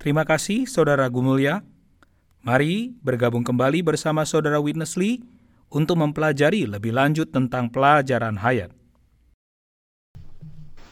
Terima 0.00 0.24
kasih 0.24 0.64
Saudara 0.64 1.08
Gumulya. 1.08 1.60
Mari 2.46 2.94
bergabung 3.02 3.42
kembali 3.42 3.82
bersama 3.82 4.22
Saudara 4.22 4.62
Witness 4.62 4.94
Lee 4.94 5.20
untuk 5.66 5.98
mempelajari 5.98 6.64
lebih 6.64 6.94
lanjut 6.94 7.28
tentang 7.34 7.66
pelajaran 7.66 8.38
hayat. 8.38 8.70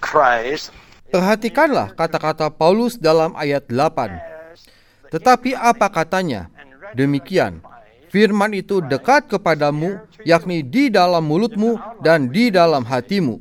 Christ 0.02 0.75
Perhatikanlah 1.14 1.95
kata-kata 1.95 2.50
Paulus 2.50 2.99
dalam 2.99 3.38
ayat 3.38 3.71
8. 3.71 5.14
Tetapi 5.14 5.54
apa 5.54 5.87
katanya? 5.87 6.50
Demikian, 6.90 7.62
firman 8.11 8.50
itu 8.50 8.83
dekat 8.83 9.31
kepadamu, 9.31 10.02
yakni 10.26 10.66
di 10.66 10.90
dalam 10.90 11.23
mulutmu 11.23 11.78
dan 12.02 12.35
di 12.35 12.50
dalam 12.50 12.83
hatimu. 12.83 13.38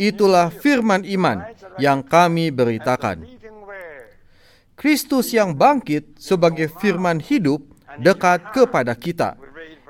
Itulah 0.00 0.48
firman 0.48 1.04
iman 1.04 1.44
yang 1.80 2.04
kami 2.04 2.52
beritakan. 2.52 3.24
Kristus 4.76 5.30
yang 5.30 5.54
bangkit 5.54 6.18
sebagai 6.18 6.66
firman 6.80 7.22
hidup 7.22 7.62
dekat 8.00 8.42
kepada 8.50 8.96
kita, 8.96 9.38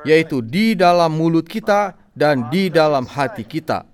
yaitu 0.04 0.44
di 0.44 0.74
dalam 0.76 1.14
mulut 1.14 1.46
kita 1.48 1.96
dan 2.12 2.50
di 2.52 2.68
dalam 2.68 3.08
hati 3.08 3.46
kita. 3.46 3.88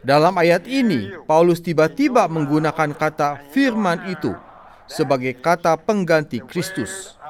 Dalam 0.00 0.32
ayat 0.40 0.64
ini, 0.64 1.12
Paulus 1.28 1.60
tiba-tiba 1.60 2.24
menggunakan 2.24 2.96
kata 2.96 3.52
firman 3.52 4.08
itu 4.08 4.32
sebagai 4.88 5.36
kata 5.36 5.76
pengganti 5.76 6.40
Kristus. 6.40 7.20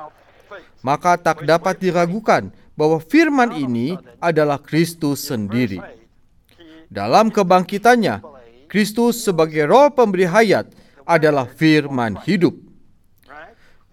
Maka 0.80 1.18
tak 1.18 1.42
dapat 1.42 1.82
diragukan 1.82 2.54
bahwa 2.78 3.02
firman 3.02 3.52
ini 3.52 3.98
adalah 4.22 4.56
Kristus 4.62 5.26
sendiri. 5.26 5.82
Dalam 6.86 7.28
kebangkitannya, 7.28 8.22
Kristus 8.70 9.26
sebagai 9.26 9.66
roh 9.66 9.90
pemberi 9.90 10.30
hayat 10.30 10.70
adalah 11.02 11.50
firman 11.50 12.14
hidup. 12.22 12.54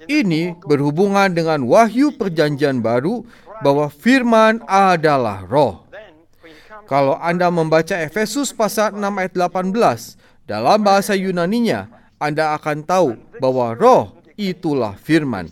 Ini 0.05 0.53
berhubungan 0.61 1.33
dengan 1.33 1.65
wahyu 1.65 2.13
perjanjian 2.13 2.85
baru 2.85 3.25
bahwa 3.65 3.89
firman 3.89 4.61
adalah 4.69 5.41
roh. 5.49 5.89
Kalau 6.85 7.17
Anda 7.17 7.49
membaca 7.51 7.97
Efesus 7.97 8.53
pasal 8.53 8.95
6 8.95 9.01
ayat 9.01 9.33
18 9.35 10.47
dalam 10.47 10.79
bahasa 10.79 11.17
Yunaninya, 11.17 11.91
Anda 12.21 12.55
akan 12.55 12.85
tahu 12.85 13.17
bahwa 13.41 13.75
roh 13.75 14.03
itulah 14.39 14.95
firman. 14.95 15.51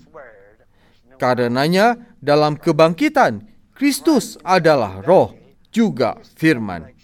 Karenanya 1.19 1.99
dalam 2.23 2.55
kebangkitan, 2.55 3.43
Kristus 3.75 4.39
adalah 4.45 5.03
roh 5.03 5.35
juga 5.73 6.15
firman. 6.39 6.94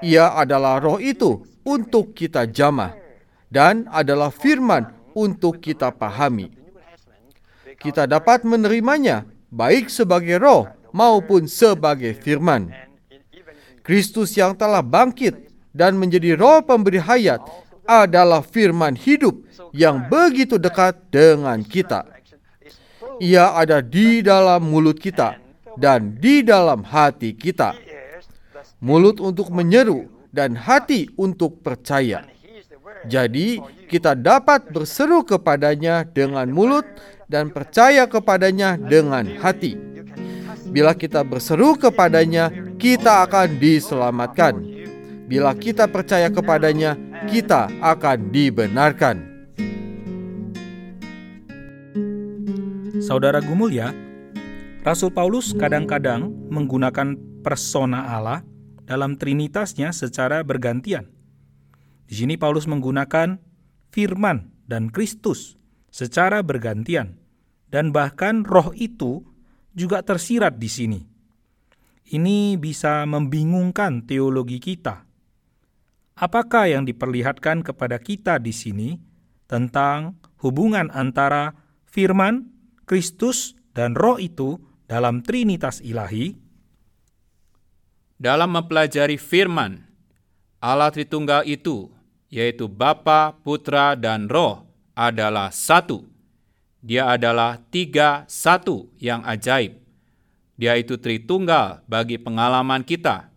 Ia 0.00 0.32
adalah 0.36 0.80
roh 0.80 0.96
itu 0.96 1.44
untuk 1.64 2.16
kita 2.16 2.48
jamah 2.48 2.96
dan 3.52 3.84
adalah 3.92 4.32
firman 4.32 4.88
untuk 5.12 5.60
kita 5.60 5.92
pahami. 5.92 6.48
Kita 7.80 8.04
dapat 8.08 8.44
menerimanya 8.44 9.24
baik 9.52 9.88
sebagai 9.92 10.40
roh 10.40 10.68
maupun 10.92 11.48
sebagai 11.50 12.16
firman. 12.16 12.72
Kristus 13.80 14.36
yang 14.36 14.56
telah 14.56 14.84
bangkit 14.84 15.50
dan 15.72 15.96
menjadi 15.96 16.36
roh 16.36 16.60
pemberi 16.64 17.00
hayat 17.00 17.40
adalah 17.84 18.44
firman 18.44 18.94
hidup 18.94 19.34
yang 19.74 20.06
begitu 20.06 20.56
dekat 20.56 20.96
dengan 21.10 21.60
kita. 21.64 22.06
Ia 23.20 23.52
ada 23.52 23.84
di 23.84 24.24
dalam 24.24 24.64
mulut 24.64 24.96
kita 24.96 25.36
dan 25.76 26.16
di 26.16 26.40
dalam 26.40 26.84
hati 26.86 27.36
kita. 27.36 27.89
Mulut 28.80 29.20
untuk 29.20 29.52
menyeru 29.52 30.08
dan 30.32 30.56
hati 30.56 31.12
untuk 31.20 31.60
percaya. 31.60 32.24
Jadi, 33.04 33.60
kita 33.92 34.16
dapat 34.16 34.72
berseru 34.72 35.20
kepadanya 35.20 36.08
dengan 36.08 36.48
mulut 36.48 36.88
dan 37.28 37.52
percaya 37.52 38.08
kepadanya 38.08 38.80
dengan 38.80 39.36
hati. 39.36 39.76
Bila 40.72 40.96
kita 40.96 41.20
berseru 41.20 41.76
kepadanya, 41.76 42.48
kita 42.80 43.28
akan 43.28 43.60
diselamatkan. 43.60 44.56
Bila 45.28 45.52
kita 45.52 45.84
percaya 45.84 46.32
kepadanya, 46.32 46.96
kita 47.28 47.68
akan 47.84 48.32
dibenarkan. 48.32 49.16
Saudara 53.04 53.44
Gumulya, 53.44 53.92
Rasul 54.80 55.12
Paulus 55.12 55.52
kadang-kadang 55.52 56.32
menggunakan 56.48 57.16
persona 57.44 58.16
Allah 58.16 58.49
dalam 58.90 59.14
trinitasnya 59.14 59.94
secara 59.94 60.42
bergantian. 60.42 61.06
Di 62.10 62.18
sini 62.18 62.34
Paulus 62.34 62.66
menggunakan 62.66 63.38
firman 63.94 64.50
dan 64.66 64.90
Kristus 64.90 65.54
secara 65.94 66.42
bergantian 66.42 67.14
dan 67.70 67.94
bahkan 67.94 68.42
roh 68.42 68.74
itu 68.74 69.22
juga 69.78 70.02
tersirat 70.02 70.58
di 70.58 70.66
sini. 70.66 71.00
Ini 72.10 72.58
bisa 72.58 73.06
membingungkan 73.06 74.02
teologi 74.02 74.58
kita. 74.58 75.06
Apakah 76.18 76.66
yang 76.66 76.82
diperlihatkan 76.82 77.62
kepada 77.62 78.02
kita 78.02 78.42
di 78.42 78.50
sini 78.50 78.98
tentang 79.46 80.18
hubungan 80.42 80.90
antara 80.90 81.54
firman, 81.86 82.50
Kristus, 82.90 83.54
dan 83.70 83.94
roh 83.94 84.18
itu 84.18 84.58
dalam 84.90 85.22
Trinitas 85.22 85.78
ilahi? 85.78 86.34
Dalam 88.20 88.52
mempelajari 88.52 89.16
firman, 89.16 89.80
Allah 90.60 90.92
Tritunggal 90.92 91.40
itu, 91.48 91.88
yaitu 92.28 92.68
Bapa, 92.68 93.32
Putra, 93.40 93.96
dan 93.96 94.28
Roh, 94.28 94.68
adalah 94.92 95.48
satu. 95.48 96.04
Dia 96.84 97.16
adalah 97.16 97.56
tiga 97.72 98.28
satu 98.28 98.92
yang 99.00 99.24
ajaib. 99.24 99.80
Dia 100.60 100.76
itu 100.76 101.00
Tritunggal 101.00 101.80
bagi 101.88 102.20
pengalaman 102.20 102.84
kita. 102.84 103.32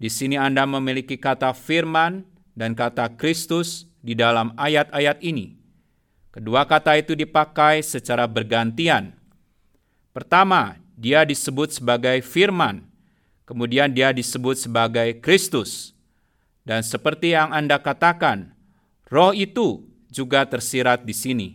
Di 0.00 0.08
sini 0.08 0.40
Anda 0.40 0.64
memiliki 0.64 1.20
kata 1.20 1.52
firman 1.52 2.24
dan 2.56 2.72
kata 2.72 3.20
Kristus 3.20 3.84
di 4.00 4.16
dalam 4.16 4.56
ayat-ayat 4.56 5.20
ini. 5.20 5.60
Kedua 6.32 6.64
kata 6.64 6.96
itu 6.96 7.12
dipakai 7.12 7.84
secara 7.84 8.24
bergantian. 8.24 9.12
Pertama, 10.16 10.80
dia 10.96 11.28
disebut 11.28 11.76
sebagai 11.76 12.24
firman, 12.24 12.89
kemudian 13.50 13.90
dia 13.90 14.14
disebut 14.14 14.54
sebagai 14.54 15.18
Kristus. 15.18 15.90
Dan 16.62 16.86
seperti 16.86 17.34
yang 17.34 17.50
Anda 17.50 17.82
katakan, 17.82 18.54
roh 19.10 19.34
itu 19.34 19.82
juga 20.06 20.46
tersirat 20.46 21.02
di 21.02 21.10
sini. 21.10 21.48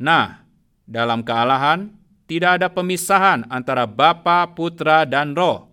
Nah, 0.00 0.40
dalam 0.88 1.20
kealahan, 1.20 1.92
tidak 2.24 2.56
ada 2.56 2.72
pemisahan 2.72 3.44
antara 3.52 3.84
Bapa, 3.84 4.48
Putra, 4.56 5.04
dan 5.04 5.36
Roh. 5.36 5.68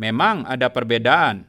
Memang 0.00 0.48
ada 0.48 0.72
perbedaan, 0.72 1.44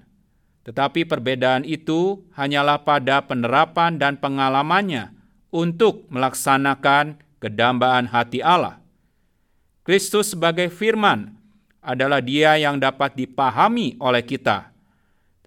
tetapi 0.67 1.07
perbedaan 1.07 1.63
itu 1.63 2.27
hanyalah 2.35 2.83
pada 2.83 3.23
penerapan 3.23 3.95
dan 3.95 4.19
pengalamannya 4.19 5.15
untuk 5.53 6.09
melaksanakan 6.11 7.21
kedambaan 7.39 8.11
hati 8.11 8.43
Allah. 8.43 8.83
Kristus 9.87 10.35
sebagai 10.35 10.67
firman 10.67 11.36
adalah 11.87 12.19
dia 12.19 12.59
yang 12.59 12.75
dapat 12.75 13.15
dipahami 13.15 13.95
oleh 14.03 14.19
kita. 14.27 14.75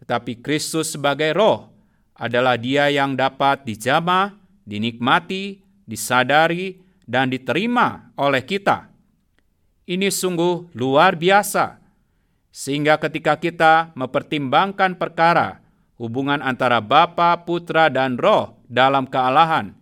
Tetapi 0.01 0.41
Kristus 0.41 0.97
sebagai 0.97 1.37
roh 1.37 1.69
adalah 2.17 2.57
dia 2.57 2.89
yang 2.89 3.13
dapat 3.13 3.69
dijamah, 3.69 4.33
dinikmati, 4.65 5.61
disadari, 5.85 6.81
dan 7.05 7.29
diterima 7.29 8.09
oleh 8.17 8.41
kita. 8.41 8.89
Ini 9.85 10.09
sungguh 10.09 10.73
luar 10.73 11.21
biasa, 11.21 11.77
sehingga 12.49 12.97
ketika 12.97 13.37
kita 13.37 13.93
mempertimbangkan 13.93 14.97
perkara 14.97 15.61
hubungan 16.01 16.41
antara 16.41 16.81
Bapa, 16.81 17.37
Putra, 17.45 17.93
dan 17.93 18.17
Roh 18.17 18.57
dalam 18.65 19.05
kealahan, 19.05 19.77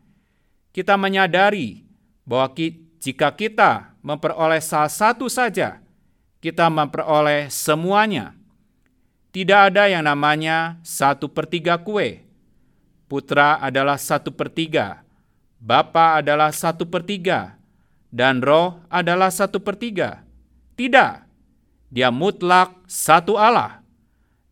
kita 0.75 0.99
menyadari 0.99 1.87
bahwa 2.27 2.51
jika 2.99 3.31
kita 3.31 3.95
memperoleh 4.03 4.63
salah 4.65 4.91
satu 4.91 5.29
saja, 5.29 5.85
kita 6.39 6.71
memperoleh 6.71 7.51
semuanya. 7.51 8.35
Tidak 9.35 9.75
ada 9.75 9.91
yang 9.91 10.07
namanya 10.07 10.81
satu 10.87 11.29
per 11.29 11.47
tiga 11.47 11.79
kue. 11.79 12.25
Putra 13.09 13.57
adalah 13.59 13.97
satu 13.97 14.29
per 14.29 14.53
tiga, 14.53 15.01
Bapa 15.59 16.21
adalah 16.21 16.53
satu 16.53 16.85
per 16.87 17.03
tiga, 17.03 17.57
dan 18.13 18.39
roh 18.45 18.79
adalah 18.93 19.33
satu 19.33 19.59
per 19.59 19.81
tiga. 19.81 20.23
Tidak, 20.77 21.25
dia 21.89 22.13
mutlak 22.13 22.77
satu 22.85 23.41
Allah. 23.41 23.81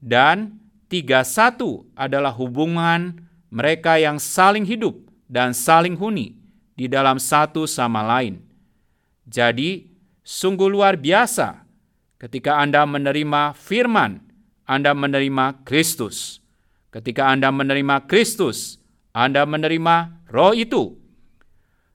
Dan 0.01 0.57
tiga 0.89 1.21
satu 1.21 1.85
adalah 1.93 2.33
hubungan 2.33 3.29
mereka 3.53 4.01
yang 4.01 4.17
saling 4.17 4.65
hidup 4.65 4.97
dan 5.29 5.53
saling 5.53 5.95
huni 5.95 6.35
di 6.75 6.89
dalam 6.89 7.21
satu 7.21 7.69
sama 7.69 8.01
lain. 8.01 8.41
Jadi, 9.29 9.93
sungguh 10.25 10.67
luar 10.67 10.97
biasa 10.97 11.66
ketika 12.17 12.61
Anda 12.61 12.85
menerima 12.85 13.57
firman, 13.57 14.21
Anda 14.69 14.93
menerima 14.93 15.65
Kristus. 15.65 16.41
Ketika 16.91 17.29
Anda 17.29 17.53
menerima 17.53 18.09
Kristus, 18.09 18.81
Anda 19.13 19.45
menerima 19.45 20.27
roh 20.33 20.53
itu. 20.57 20.97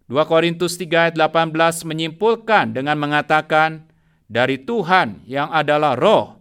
2 0.08 0.18
Korintus 0.28 0.76
3 0.76 1.12
ayat 1.12 1.16
18 1.16 1.88
menyimpulkan 1.88 2.76
dengan 2.76 3.00
mengatakan, 3.00 3.92
dari 4.32 4.56
Tuhan 4.64 5.28
yang 5.28 5.52
adalah 5.52 6.00
roh. 6.00 6.40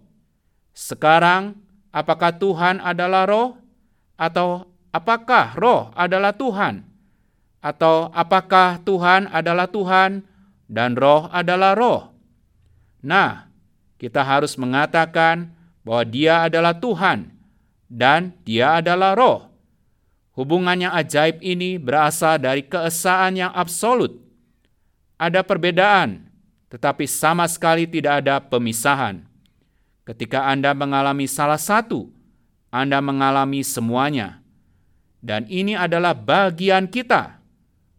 Sekarang, 0.70 1.58
apakah 1.90 2.38
Tuhan 2.38 2.78
adalah 2.78 3.26
roh? 3.26 3.58
Atau 4.14 4.70
apakah 4.94 5.58
roh 5.58 5.90
adalah 5.98 6.30
Tuhan? 6.30 6.86
Atau 7.58 8.14
apakah 8.14 8.78
Tuhan 8.86 9.26
adalah 9.26 9.66
Tuhan 9.66 10.22
dan 10.70 10.94
roh 10.94 11.26
adalah 11.34 11.74
roh? 11.74 12.14
Nah, 13.02 13.49
kita 14.00 14.24
harus 14.24 14.56
mengatakan 14.56 15.52
bahwa 15.84 16.08
dia 16.08 16.48
adalah 16.48 16.72
Tuhan 16.72 17.28
dan 17.84 18.32
dia 18.48 18.80
adalah 18.80 19.12
roh. 19.12 19.52
Hubungannya 20.32 20.88
ajaib 20.88 21.44
ini 21.44 21.76
berasal 21.76 22.40
dari 22.40 22.64
keesaan 22.64 23.36
yang 23.36 23.52
absolut. 23.52 24.16
Ada 25.20 25.44
perbedaan, 25.44 26.32
tetapi 26.72 27.04
sama 27.04 27.44
sekali 27.44 27.84
tidak 27.84 28.24
ada 28.24 28.40
pemisahan. 28.40 29.20
Ketika 30.08 30.48
Anda 30.48 30.72
mengalami 30.72 31.28
salah 31.28 31.60
satu, 31.60 32.08
Anda 32.72 33.04
mengalami 33.04 33.60
semuanya. 33.60 34.40
Dan 35.20 35.44
ini 35.52 35.76
adalah 35.76 36.16
bagian 36.16 36.88
kita 36.88 37.36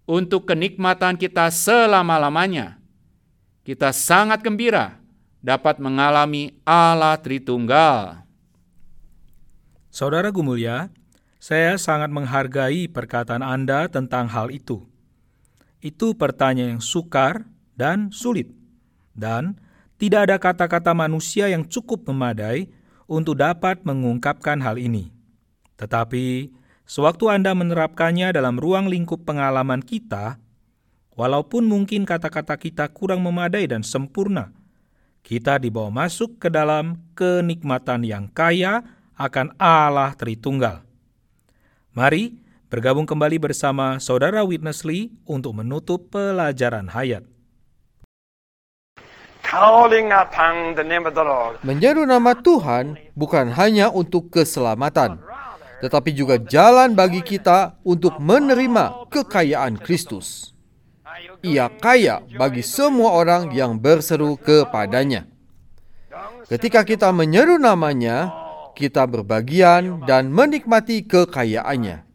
untuk 0.10 0.50
kenikmatan 0.50 1.14
kita 1.14 1.54
selama-lamanya. 1.54 2.82
kita 3.62 3.94
sangat 3.94 4.42
gembira 4.42 5.01
dapat 5.42 5.82
mengalami 5.82 6.54
Allah 6.64 7.18
Tritunggal. 7.18 8.24
Saudara 9.90 10.30
Gumulia, 10.30 10.94
saya 11.42 11.76
sangat 11.82 12.14
menghargai 12.14 12.88
perkataan 12.88 13.42
Anda 13.42 13.90
tentang 13.90 14.30
hal 14.30 14.54
itu. 14.54 14.86
Itu 15.82 16.14
pertanyaan 16.14 16.78
yang 16.78 16.84
sukar 16.86 17.50
dan 17.74 18.14
sulit, 18.14 18.54
dan 19.18 19.58
tidak 19.98 20.30
ada 20.30 20.38
kata-kata 20.38 20.94
manusia 20.94 21.50
yang 21.50 21.66
cukup 21.66 22.06
memadai 22.06 22.70
untuk 23.10 23.42
dapat 23.42 23.82
mengungkapkan 23.82 24.62
hal 24.62 24.78
ini. 24.78 25.10
Tetapi, 25.82 26.54
sewaktu 26.86 27.34
Anda 27.34 27.58
menerapkannya 27.58 28.30
dalam 28.30 28.62
ruang 28.62 28.86
lingkup 28.86 29.26
pengalaman 29.26 29.82
kita, 29.82 30.38
walaupun 31.18 31.66
mungkin 31.66 32.06
kata-kata 32.06 32.54
kita 32.62 32.86
kurang 32.94 33.26
memadai 33.26 33.66
dan 33.66 33.82
sempurna, 33.82 34.54
kita 35.22 35.62
dibawa 35.62 35.94
masuk 35.94 36.42
ke 36.42 36.50
dalam 36.50 36.98
kenikmatan 37.14 38.02
yang 38.06 38.26
kaya 38.30 38.84
akan 39.16 39.54
Allah 39.62 40.18
Tritunggal. 40.18 40.82
Mari 41.94 42.42
bergabung 42.72 43.06
kembali 43.06 43.38
bersama 43.38 44.00
Saudara 44.02 44.42
Witness 44.42 44.88
Lee 44.88 45.14
untuk 45.28 45.60
menutup 45.60 46.10
pelajaran 46.10 46.90
hayat. 46.90 47.28
Menyeru 51.68 52.08
nama 52.08 52.32
Tuhan 52.32 52.96
bukan 53.12 53.52
hanya 53.52 53.92
untuk 53.92 54.32
keselamatan, 54.32 55.20
tetapi 55.84 56.16
juga 56.16 56.40
jalan 56.40 56.96
bagi 56.96 57.20
kita 57.20 57.76
untuk 57.84 58.16
menerima 58.24 59.12
kekayaan 59.12 59.76
Kristus. 59.76 60.51
Ia 61.42 61.74
kaya 61.74 62.22
bagi 62.38 62.62
semua 62.62 63.18
orang 63.18 63.50
yang 63.50 63.82
berseru 63.82 64.38
kepadanya. 64.38 65.26
Ketika 66.46 66.86
kita 66.86 67.10
menyeru 67.10 67.58
namanya, 67.58 68.30
kita 68.78 69.10
berbagian 69.10 70.06
dan 70.06 70.30
menikmati 70.30 71.02
kekayaannya. 71.02 72.06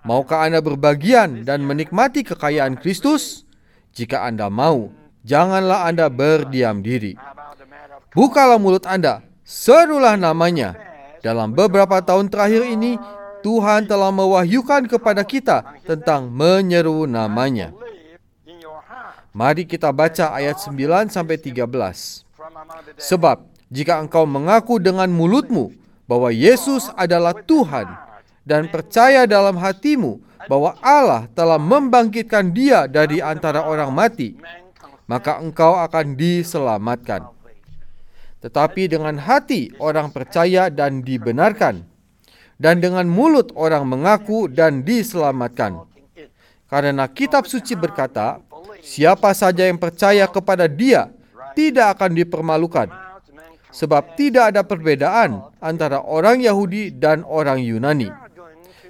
Maukah 0.00 0.48
Anda 0.48 0.64
berbagian 0.64 1.44
dan 1.44 1.60
menikmati 1.68 2.24
kekayaan 2.24 2.80
Kristus? 2.80 3.44
Jika 3.92 4.24
Anda 4.24 4.48
mau, 4.48 4.88
janganlah 5.28 5.84
Anda 5.84 6.08
berdiam 6.08 6.80
diri. 6.80 7.20
Bukalah 8.16 8.56
mulut 8.56 8.88
Anda, 8.88 9.20
serulah 9.44 10.16
namanya. 10.16 10.72
Dalam 11.20 11.52
beberapa 11.52 12.00
tahun 12.00 12.32
terakhir 12.32 12.64
ini, 12.64 12.96
Tuhan 13.44 13.84
telah 13.84 14.08
mewahyukan 14.08 14.88
kepada 14.88 15.20
kita 15.20 15.76
tentang 15.84 16.32
menyeru 16.32 17.04
namanya. 17.04 17.76
Mari 19.30 19.62
kita 19.62 19.94
baca 19.94 20.34
ayat 20.34 20.58
9 20.58 21.06
sampai 21.06 21.38
13. 21.38 21.62
Sebab 22.98 23.46
jika 23.70 24.02
engkau 24.02 24.26
mengaku 24.26 24.82
dengan 24.82 25.06
mulutmu 25.06 25.70
bahwa 26.10 26.34
Yesus 26.34 26.90
adalah 26.98 27.38
Tuhan 27.38 27.86
dan 28.42 28.66
percaya 28.66 29.30
dalam 29.30 29.54
hatimu 29.54 30.18
bahwa 30.50 30.74
Allah 30.82 31.30
telah 31.30 31.62
membangkitkan 31.62 32.50
dia 32.50 32.90
dari 32.90 33.22
antara 33.22 33.62
orang 33.62 33.94
mati, 33.94 34.34
maka 35.06 35.38
engkau 35.38 35.78
akan 35.78 36.18
diselamatkan. 36.18 37.30
Tetapi 38.42 38.90
dengan 38.90 39.14
hati 39.14 39.70
orang 39.78 40.10
percaya 40.10 40.66
dan 40.74 41.06
dibenarkan, 41.06 41.86
dan 42.58 42.82
dengan 42.82 43.06
mulut 43.06 43.54
orang 43.54 43.86
mengaku 43.86 44.50
dan 44.50 44.82
diselamatkan. 44.82 45.86
Karena 46.66 47.06
kitab 47.06 47.46
suci 47.46 47.78
berkata, 47.78 48.42
siapa 48.80 49.32
saja 49.32 49.68
yang 49.68 49.78
percaya 49.78 50.26
kepada 50.26 50.66
dia 50.66 51.12
tidak 51.54 51.98
akan 51.98 52.10
dipermalukan. 52.16 52.88
Sebab 53.70 54.18
tidak 54.18 54.50
ada 54.50 54.66
perbedaan 54.66 55.46
antara 55.62 56.02
orang 56.02 56.42
Yahudi 56.42 56.90
dan 56.90 57.22
orang 57.22 57.62
Yunani. 57.62 58.10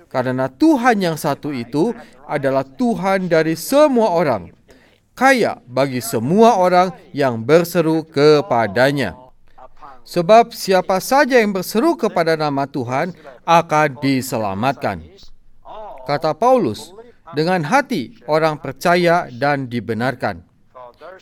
Karena 0.08 0.48
Tuhan 0.50 0.98
yang 1.04 1.14
satu 1.20 1.52
itu 1.52 1.94
adalah 2.26 2.64
Tuhan 2.66 3.30
dari 3.30 3.54
semua 3.54 4.10
orang, 4.10 4.50
kaya 5.14 5.62
bagi 5.68 6.02
semua 6.02 6.58
orang 6.58 6.90
yang 7.14 7.38
berseru 7.38 8.02
kepadanya. 8.02 9.14
Sebab 10.02 10.50
siapa 10.50 10.98
saja 10.98 11.38
yang 11.38 11.54
berseru 11.54 11.94
kepada 11.94 12.34
nama 12.34 12.66
Tuhan 12.66 13.14
akan 13.46 13.88
diselamatkan. 14.02 15.04
Kata 16.08 16.34
Paulus, 16.34 16.90
dengan 17.36 17.62
hati 17.66 18.18
orang 18.26 18.58
percaya 18.58 19.30
dan 19.30 19.70
dibenarkan. 19.70 20.42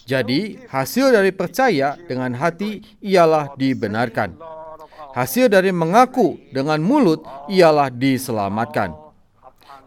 Jadi, 0.06 0.58
hasil 0.70 1.12
dari 1.14 1.30
percaya 1.30 1.94
dengan 2.08 2.34
hati 2.34 2.82
ialah 3.02 3.54
dibenarkan. 3.54 4.38
Hasil 5.14 5.50
dari 5.50 5.74
mengaku 5.74 6.38
dengan 6.54 6.78
mulut 6.78 7.24
ialah 7.50 7.90
diselamatkan. 7.90 8.94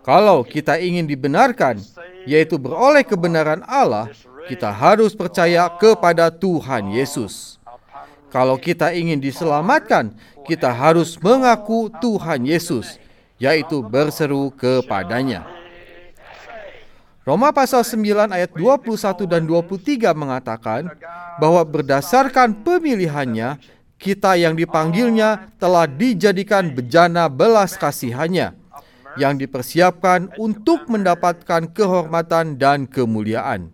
Kalau 0.02 0.42
kita 0.42 0.82
ingin 0.82 1.06
dibenarkan, 1.06 1.78
yaitu 2.26 2.58
beroleh 2.58 3.06
kebenaran 3.06 3.62
Allah, 3.70 4.10
kita 4.50 4.74
harus 4.74 5.14
percaya 5.14 5.70
kepada 5.78 6.34
Tuhan 6.34 6.90
Yesus. 6.90 7.62
Kalau 8.34 8.58
kita 8.58 8.96
ingin 8.96 9.22
diselamatkan, 9.22 10.16
kita 10.48 10.74
harus 10.74 11.20
mengaku 11.22 11.92
Tuhan 12.02 12.48
Yesus, 12.48 12.98
yaitu 13.38 13.84
berseru 13.86 14.50
kepadanya. 14.56 15.61
Roma 17.22 17.54
pasal 17.54 17.86
9 17.86 18.34
ayat 18.34 18.50
21 18.58 19.30
dan 19.30 19.46
23 19.46 20.10
mengatakan 20.18 20.90
bahwa 21.38 21.62
berdasarkan 21.62 22.66
pemilihannya, 22.66 23.62
kita 24.02 24.34
yang 24.42 24.58
dipanggilnya 24.58 25.54
telah 25.62 25.86
dijadikan 25.86 26.74
bejana 26.74 27.30
belas 27.30 27.78
kasihannya, 27.78 28.58
yang 29.22 29.38
dipersiapkan 29.38 30.34
untuk 30.42 30.90
mendapatkan 30.90 31.70
kehormatan 31.70 32.58
dan 32.58 32.90
kemuliaan. 32.90 33.70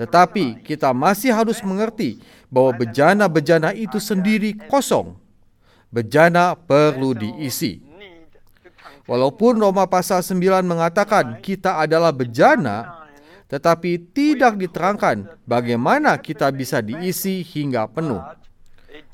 Tetapi 0.00 0.64
kita 0.64 0.96
masih 0.96 1.36
harus 1.36 1.60
mengerti 1.60 2.16
bahwa 2.48 2.80
bejana-bejana 2.80 3.76
itu 3.76 4.00
sendiri 4.00 4.56
kosong. 4.72 5.20
Bejana 5.92 6.56
perlu 6.56 7.12
diisi. 7.12 7.91
Walaupun 9.06 9.58
Roma 9.58 9.90
pasal 9.90 10.22
9 10.22 10.62
mengatakan 10.62 11.42
kita 11.42 11.82
adalah 11.82 12.14
bejana, 12.14 13.02
tetapi 13.50 13.98
tidak 14.14 14.56
diterangkan 14.56 15.28
bagaimana 15.44 16.16
kita 16.16 16.48
bisa 16.54 16.78
diisi 16.80 17.42
hingga 17.42 17.90
penuh. 17.90 18.22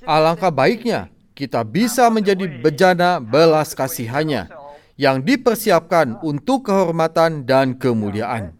Alangkah 0.04 0.52
baiknya 0.52 1.08
kita 1.32 1.64
bisa 1.64 2.06
menjadi 2.12 2.46
bejana 2.46 3.18
belas 3.18 3.72
kasihannya 3.72 4.50
yang 4.98 5.22
dipersiapkan 5.22 6.18
untuk 6.20 6.66
kehormatan 6.66 7.46
dan 7.46 7.78
kemuliaan. 7.78 8.58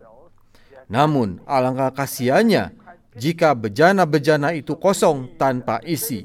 Namun 0.88 1.42
alangkah 1.44 1.92
kasihannya 1.92 2.72
jika 3.18 3.52
bejana-bejana 3.52 4.54
itu 4.54 4.78
kosong 4.78 5.36
tanpa 5.36 5.82
isi. 5.84 6.24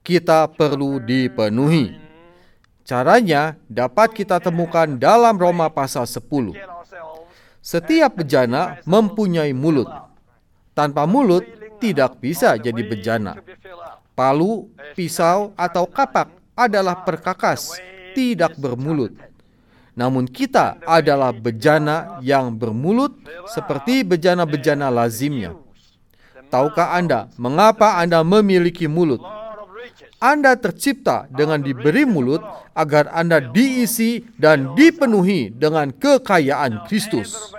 Kita 0.00 0.48
perlu 0.48 0.98
dipenuhi. 1.04 2.07
Caranya 2.88 3.60
dapat 3.68 4.16
kita 4.16 4.40
temukan 4.40 4.88
dalam 4.96 5.36
Roma 5.36 5.68
pasal 5.68 6.08
10. 6.08 6.56
Setiap 7.60 8.24
bejana 8.24 8.80
mempunyai 8.88 9.52
mulut. 9.52 9.92
Tanpa 10.72 11.04
mulut 11.04 11.44
tidak 11.84 12.16
bisa 12.16 12.56
jadi 12.56 12.80
bejana. 12.80 13.44
Palu, 14.16 14.72
pisau, 14.96 15.52
atau 15.52 15.84
kapak 15.84 16.32
adalah 16.56 17.04
perkakas, 17.04 17.76
tidak 18.16 18.56
bermulut. 18.56 19.12
Namun 19.92 20.24
kita 20.24 20.80
adalah 20.88 21.36
bejana 21.36 22.16
yang 22.24 22.56
bermulut 22.56 23.12
seperti 23.52 24.00
bejana-bejana 24.00 24.88
lazimnya. 24.88 25.52
Tahukah 26.48 26.96
Anda 26.96 27.28
mengapa 27.36 28.00
Anda 28.00 28.24
memiliki 28.24 28.88
mulut? 28.88 29.20
Anda 30.18 30.58
tercipta 30.58 31.30
dengan 31.30 31.62
diberi 31.62 32.02
mulut 32.02 32.42
agar 32.74 33.06
Anda 33.14 33.38
diisi 33.38 34.26
dan 34.34 34.74
dipenuhi 34.74 35.54
dengan 35.54 35.94
kekayaan 35.94 36.90
Kristus. 36.90 37.54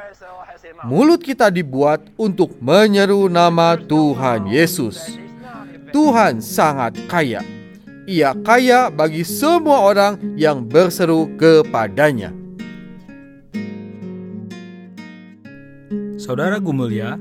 Mulut 0.84 1.24
kita 1.24 1.48
dibuat 1.48 2.04
untuk 2.19 2.60
menyeru 2.60 3.32
nama 3.32 3.80
Tuhan 3.80 4.52
Yesus. 4.52 5.00
Tuhan 5.95 6.43
sangat 6.43 7.00
kaya. 7.08 7.39
Ia 8.04 8.36
kaya 8.43 8.91
bagi 8.91 9.24
semua 9.24 9.80
orang 9.80 10.19
yang 10.36 10.67
berseru 10.67 11.32
kepadanya. 11.39 12.36
Saudara 16.19 16.60
Gumulia, 16.60 17.15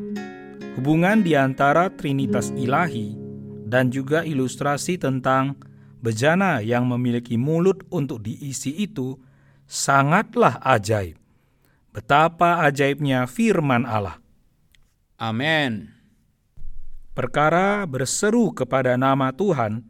hubungan 0.75 1.23
di 1.23 1.39
antara 1.39 1.95
Trinitas 1.95 2.51
Ilahi 2.59 3.28
dan 3.69 3.93
juga 3.93 4.25
ilustrasi 4.25 4.97
tentang 4.97 5.61
bejana 6.01 6.65
yang 6.65 6.89
memiliki 6.89 7.37
mulut 7.37 7.85
untuk 7.93 8.25
diisi 8.25 8.73
itu 8.81 9.21
sangatlah 9.69 10.57
ajaib. 10.65 11.21
Betapa 11.93 12.65
ajaibnya 12.65 13.29
firman 13.29 13.85
Allah. 13.85 14.17
Amin. 15.21 15.93
perkara 17.19 17.83
berseru 17.83 18.55
kepada 18.55 18.95
nama 18.95 19.35
Tuhan 19.35 19.83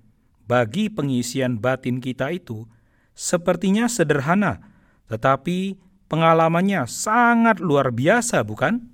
bagi 0.48 0.88
pengisian 0.88 1.60
batin 1.60 2.00
kita 2.00 2.32
itu 2.32 2.64
sepertinya 3.12 3.84
sederhana, 3.84 4.64
tetapi 5.12 5.76
pengalamannya 6.08 6.88
sangat 6.88 7.60
luar 7.60 7.92
biasa, 7.92 8.40
bukan? 8.40 8.88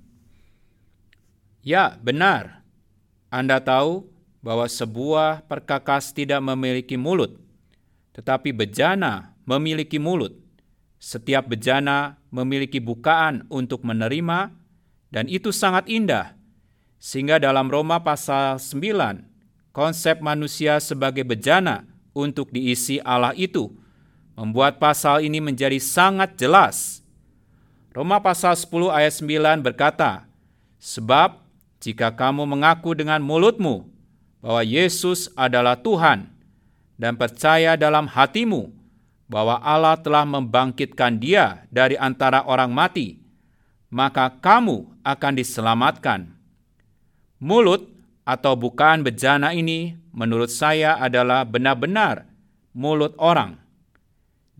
Ya, 1.63 1.95
benar. 2.03 2.59
Anda 3.31 3.63
tahu 3.63 4.14
bahwa 4.45 4.69
sebuah 4.69 5.41
perkakas 5.49 6.13
tidak 6.13 6.37
memiliki 6.37 6.93
mulut, 6.93 7.33
tetapi 8.13 8.53
bejana 8.53 9.33
memiliki 9.41 9.97
mulut. 9.97 10.37
Setiap 11.01 11.49
bejana 11.49 12.21
memiliki 12.29 12.77
bukaan 12.77 13.49
untuk 13.49 13.81
menerima, 13.81 14.53
dan 15.09 15.25
itu 15.25 15.49
sangat 15.49 15.89
indah. 15.89 16.37
Sehingga 17.01 17.41
dalam 17.41 17.73
Roma 17.73 18.05
pasal 18.05 18.61
9, 18.61 19.25
konsep 19.73 20.21
manusia 20.21 20.77
sebagai 20.77 21.25
bejana 21.25 21.89
untuk 22.13 22.53
diisi 22.53 23.01
Allah 23.01 23.33
itu 23.33 23.73
membuat 24.37 24.77
pasal 24.77 25.25
ini 25.25 25.41
menjadi 25.41 25.81
sangat 25.81 26.37
jelas. 26.37 27.01
Roma 27.89 28.21
pasal 28.21 28.53
10 28.53 28.93
ayat 28.93 29.13
9 29.25 29.65
berkata, 29.65 30.29
Sebab 30.77 31.41
jika 31.81 32.13
kamu 32.13 32.45
mengaku 32.45 32.93
dengan 32.93 33.23
mulutmu 33.25 33.94
bahwa 34.45 34.61
Yesus 34.61 35.33
adalah 35.33 35.73
Tuhan 35.73 36.29
dan 37.01 37.17
percaya 37.17 37.73
dalam 37.73 38.05
hatimu 38.05 38.69
bahwa 39.25 39.57
Allah 39.57 39.97
telah 39.97 40.21
membangkitkan 40.21 41.17
Dia 41.17 41.65
dari 41.73 41.97
antara 41.97 42.45
orang 42.45 42.69
mati, 42.69 43.17
maka 43.89 44.29
kamu 44.29 44.85
akan 45.01 45.33
diselamatkan. 45.33 46.29
Mulut 47.41 47.89
atau 48.21 48.53
bukaan 48.53 49.01
bejana 49.01 49.49
ini 49.49 49.97
menurut 50.13 50.53
saya 50.53 50.93
adalah 51.01 51.41
benar-benar 51.41 52.29
mulut 52.69 53.17
orang. 53.17 53.57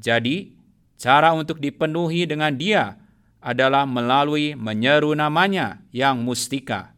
Jadi, 0.02 0.58
cara 0.98 1.30
untuk 1.38 1.62
dipenuhi 1.62 2.26
dengan 2.26 2.58
Dia 2.58 2.98
adalah 3.38 3.86
melalui 3.86 4.58
menyeru 4.58 5.14
namanya 5.14 5.78
yang 5.94 6.26
mustika. 6.26 6.95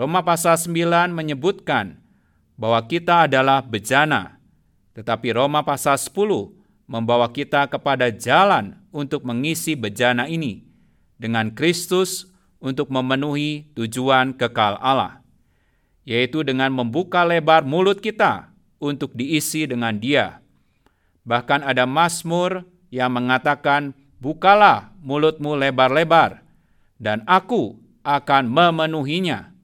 Roma 0.00 0.24
pasal 0.24 0.56
9 0.56 1.12
menyebutkan 1.12 2.00
bahwa 2.56 2.80
kita 2.88 3.28
adalah 3.28 3.60
bejana, 3.60 4.40
tetapi 4.96 5.36
Roma 5.36 5.60
pasal 5.60 6.00
10 6.00 6.56
membawa 6.88 7.28
kita 7.28 7.68
kepada 7.68 8.08
jalan 8.08 8.80
untuk 8.96 9.28
mengisi 9.28 9.76
bejana 9.76 10.24
ini 10.24 10.64
dengan 11.20 11.52
Kristus 11.52 12.32
untuk 12.64 12.88
memenuhi 12.88 13.76
tujuan 13.76 14.32
kekal 14.40 14.80
Allah, 14.80 15.20
yaitu 16.08 16.48
dengan 16.48 16.72
membuka 16.72 17.20
lebar 17.28 17.68
mulut 17.68 18.00
kita 18.00 18.56
untuk 18.80 19.12
diisi 19.12 19.68
dengan 19.68 20.00
Dia. 20.00 20.40
Bahkan 21.28 21.60
ada 21.60 21.84
Mazmur 21.84 22.64
yang 22.88 23.12
mengatakan, 23.12 23.92
"Bukalah 24.16 24.96
mulutmu 25.04 25.60
lebar-lebar, 25.60 26.40
dan 26.96 27.20
aku 27.28 27.76
akan 28.00 28.48
memenuhinya." 28.48 29.59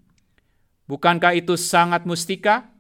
Bukankah 0.87 1.35
itu 1.35 1.59
sangat 1.59 2.07
mustika? 2.07 2.71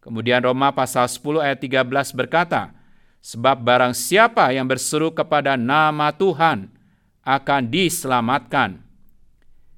Kemudian 0.00 0.40
Roma 0.40 0.72
pasal 0.72 1.04
10 1.04 1.44
ayat 1.44 1.60
13 1.60 2.16
berkata, 2.16 2.72
Sebab 3.20 3.60
barang 3.60 3.92
siapa 3.92 4.48
yang 4.56 4.64
berseru 4.64 5.12
kepada 5.12 5.60
nama 5.60 6.08
Tuhan 6.14 6.72
akan 7.20 7.62
diselamatkan. 7.68 8.80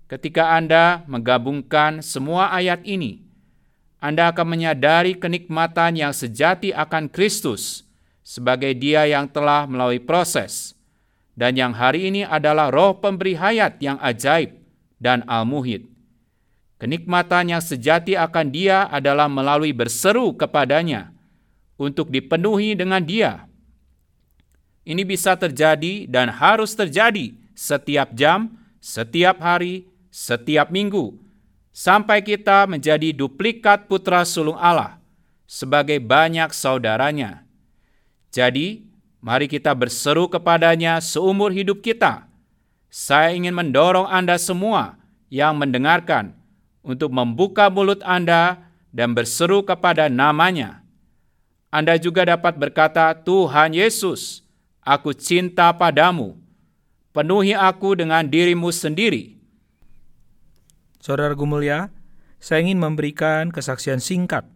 Ketika 0.06 0.54
Anda 0.54 1.02
menggabungkan 1.10 2.02
semua 2.02 2.54
ayat 2.54 2.86
ini, 2.86 3.26
Anda 3.98 4.30
akan 4.30 4.46
menyadari 4.54 5.18
kenikmatan 5.18 5.98
yang 5.98 6.14
sejati 6.14 6.70
akan 6.70 7.10
Kristus 7.10 7.82
sebagai 8.22 8.70
dia 8.78 9.10
yang 9.10 9.26
telah 9.26 9.66
melalui 9.66 9.98
proses, 9.98 10.78
dan 11.34 11.58
yang 11.58 11.74
hari 11.74 12.06
ini 12.06 12.22
adalah 12.22 12.70
roh 12.70 13.02
pemberi 13.02 13.34
hayat 13.34 13.82
yang 13.82 13.98
ajaib 13.98 14.54
dan 15.02 15.26
al-muhid. 15.26 15.90
Kenikmatan 16.80 17.52
yang 17.52 17.60
sejati 17.60 18.16
akan 18.16 18.48
dia 18.48 18.88
adalah 18.88 19.28
melalui 19.28 19.76
berseru 19.76 20.32
kepadanya 20.32 21.12
untuk 21.76 22.08
dipenuhi 22.08 22.72
dengan 22.72 23.04
dia. 23.04 23.44
Ini 24.88 25.04
bisa 25.04 25.36
terjadi 25.36 26.08
dan 26.08 26.32
harus 26.32 26.72
terjadi 26.72 27.36
setiap 27.52 28.16
jam, 28.16 28.56
setiap 28.80 29.44
hari, 29.44 29.92
setiap 30.08 30.72
minggu, 30.72 31.20
sampai 31.68 32.24
kita 32.24 32.64
menjadi 32.64 33.12
duplikat 33.12 33.84
putra 33.84 34.24
sulung 34.24 34.56
Allah 34.56 34.96
sebagai 35.44 36.00
banyak 36.00 36.48
saudaranya. 36.56 37.44
Jadi, 38.32 38.88
mari 39.20 39.52
kita 39.52 39.76
berseru 39.76 40.32
kepadanya 40.32 40.96
seumur 41.04 41.52
hidup 41.52 41.84
kita. 41.84 42.24
Saya 42.88 43.36
ingin 43.36 43.52
mendorong 43.52 44.08
Anda 44.08 44.40
semua 44.40 44.96
yang 45.28 45.60
mendengarkan 45.60 46.39
untuk 46.80 47.12
membuka 47.12 47.68
mulut 47.68 48.00
Anda 48.04 48.70
dan 48.90 49.14
berseru 49.14 49.62
kepada 49.62 50.08
namanya. 50.10 50.82
Anda 51.70 51.94
juga 52.00 52.26
dapat 52.26 52.58
berkata, 52.58 53.14
Tuhan 53.14 53.76
Yesus, 53.76 54.42
aku 54.82 55.14
cinta 55.14 55.70
padamu. 55.70 56.34
Penuhi 57.14 57.54
aku 57.54 57.94
dengan 57.94 58.26
dirimu 58.26 58.70
sendiri. 58.74 59.38
Saudara 60.98 61.34
Gumulia, 61.34 61.90
saya 62.42 62.66
ingin 62.66 62.82
memberikan 62.82 63.54
kesaksian 63.54 64.02
singkat. 64.02 64.46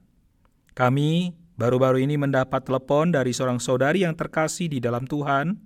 Kami 0.74 1.34
baru-baru 1.54 2.02
ini 2.02 2.18
mendapat 2.18 2.66
telepon 2.66 3.14
dari 3.14 3.30
seorang 3.30 3.62
saudari 3.62 4.02
yang 4.02 4.18
terkasih 4.18 4.66
di 4.66 4.82
dalam 4.82 5.06
Tuhan. 5.06 5.60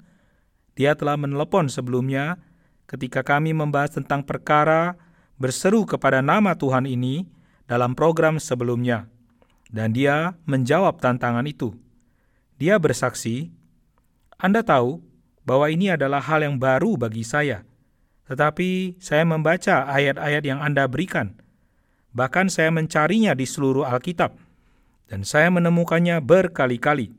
Dia 0.76 0.94
telah 0.94 1.16
menelepon 1.16 1.72
sebelumnya 1.72 2.36
ketika 2.84 3.24
kami 3.24 3.56
membahas 3.56 3.96
tentang 3.96 4.24
perkara 4.24 4.96
berseru 5.38 5.86
kepada 5.86 6.20
nama 6.20 6.58
Tuhan 6.58 6.84
ini 6.84 7.24
dalam 7.70 7.94
program 7.94 8.42
sebelumnya, 8.42 9.06
dan 9.70 9.94
dia 9.94 10.34
menjawab 10.44 10.98
tantangan 10.98 11.46
itu. 11.46 11.72
Dia 12.58 12.76
bersaksi, 12.76 13.54
"Anda 14.36 14.66
tahu 14.66 14.98
bahwa 15.46 15.70
ini 15.70 15.94
adalah 15.94 16.20
hal 16.20 16.44
yang 16.44 16.60
baru 16.60 16.98
bagi 17.00 17.24
saya, 17.24 17.64
tetapi 18.28 19.00
saya 19.00 19.24
membaca 19.24 19.88
ayat-ayat 19.88 20.44
yang 20.44 20.60
Anda 20.60 20.84
berikan. 20.84 21.40
Bahkan 22.12 22.52
saya 22.52 22.68
mencarinya 22.68 23.32
di 23.32 23.48
seluruh 23.48 23.88
Alkitab, 23.88 24.36
dan 25.08 25.24
saya 25.24 25.48
menemukannya 25.48 26.20
berkali-kali. 26.20 27.16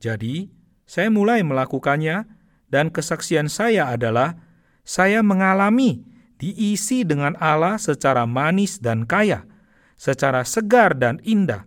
Jadi, 0.00 0.48
saya 0.88 1.12
mulai 1.12 1.44
melakukannya, 1.44 2.24
dan 2.72 2.88
kesaksian 2.88 3.52
saya 3.52 3.92
adalah 3.92 4.40
saya 4.80 5.20
mengalami 5.20 6.11
diisi 6.42 7.06
dengan 7.06 7.38
Allah 7.38 7.78
secara 7.78 8.26
manis 8.26 8.82
dan 8.82 9.06
kaya, 9.06 9.46
secara 9.94 10.42
segar 10.42 10.98
dan 10.98 11.22
indah. 11.22 11.62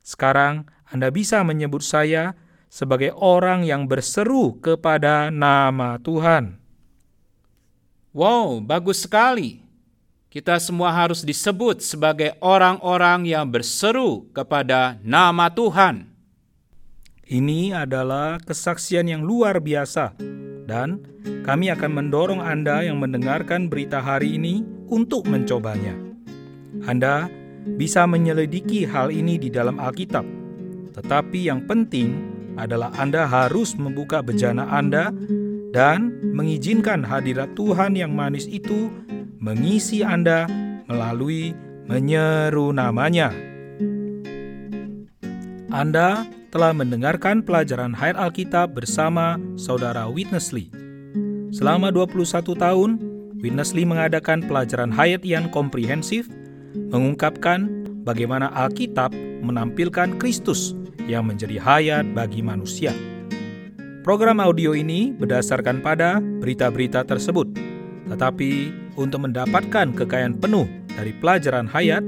Sekarang 0.00 0.64
Anda 0.88 1.12
bisa 1.12 1.44
menyebut 1.44 1.84
saya 1.84 2.32
sebagai 2.72 3.12
orang 3.12 3.68
yang 3.68 3.84
berseru 3.84 4.56
kepada 4.64 5.28
nama 5.28 6.00
Tuhan. 6.00 6.56
Wow, 8.16 8.64
bagus 8.64 9.04
sekali. 9.04 9.60
Kita 10.32 10.58
semua 10.58 10.90
harus 10.90 11.22
disebut 11.22 11.84
sebagai 11.84 12.34
orang-orang 12.42 13.28
yang 13.28 13.46
berseru 13.46 14.26
kepada 14.34 14.98
nama 15.04 15.46
Tuhan. 15.52 16.10
Ini 17.24 17.86
adalah 17.86 18.42
kesaksian 18.42 19.06
yang 19.06 19.22
luar 19.22 19.62
biasa, 19.62 20.18
dan 20.64 21.00
kami 21.44 21.68
akan 21.72 21.92
mendorong 21.92 22.40
Anda 22.40 22.84
yang 22.84 23.00
mendengarkan 23.00 23.68
berita 23.68 24.00
hari 24.00 24.36
ini 24.36 24.64
untuk 24.88 25.28
mencobanya. 25.28 25.92
Anda 26.84 27.28
bisa 27.76 28.04
menyelidiki 28.04 28.84
hal 28.84 29.08
ini 29.08 29.40
di 29.40 29.48
dalam 29.48 29.80
Alkitab, 29.80 30.24
tetapi 30.92 31.48
yang 31.48 31.64
penting 31.64 32.16
adalah 32.60 32.92
Anda 32.96 33.24
harus 33.24 33.74
membuka 33.74 34.20
bejana 34.20 34.68
Anda 34.68 35.10
dan 35.74 36.12
mengizinkan 36.34 37.02
hadirat 37.02 37.56
Tuhan 37.58 37.98
yang 37.98 38.14
manis 38.14 38.46
itu 38.46 38.92
mengisi 39.42 40.06
Anda 40.06 40.46
melalui 40.86 41.56
menyeru 41.88 42.70
namanya. 42.70 43.34
Anda 45.74 46.22
telah 46.54 46.70
mendengarkan 46.70 47.42
pelajaran 47.42 47.90
Hayat 47.90 48.14
Alkitab 48.14 48.78
bersama 48.78 49.42
Saudara 49.58 50.06
Witness 50.06 50.54
Lee. 50.54 50.70
Selama 51.50 51.90
21 51.90 52.54
tahun, 52.54 52.90
Witness 53.42 53.74
Lee 53.74 53.82
mengadakan 53.82 54.38
pelajaran 54.46 54.94
hayat 54.94 55.26
yang 55.26 55.50
komprehensif, 55.50 56.30
mengungkapkan 56.94 57.66
bagaimana 58.06 58.54
Alkitab 58.54 59.10
menampilkan 59.42 60.14
Kristus 60.22 60.78
yang 61.10 61.26
menjadi 61.26 61.58
hayat 61.58 62.06
bagi 62.14 62.38
manusia. 62.38 62.94
Program 64.06 64.38
audio 64.38 64.78
ini 64.78 65.10
berdasarkan 65.10 65.82
pada 65.82 66.22
berita-berita 66.22 67.02
tersebut, 67.02 67.50
tetapi 68.06 68.70
untuk 68.94 69.26
mendapatkan 69.26 69.90
kekayaan 69.90 70.38
penuh 70.38 70.70
dari 70.94 71.10
pelajaran 71.18 71.66
hayat, 71.66 72.06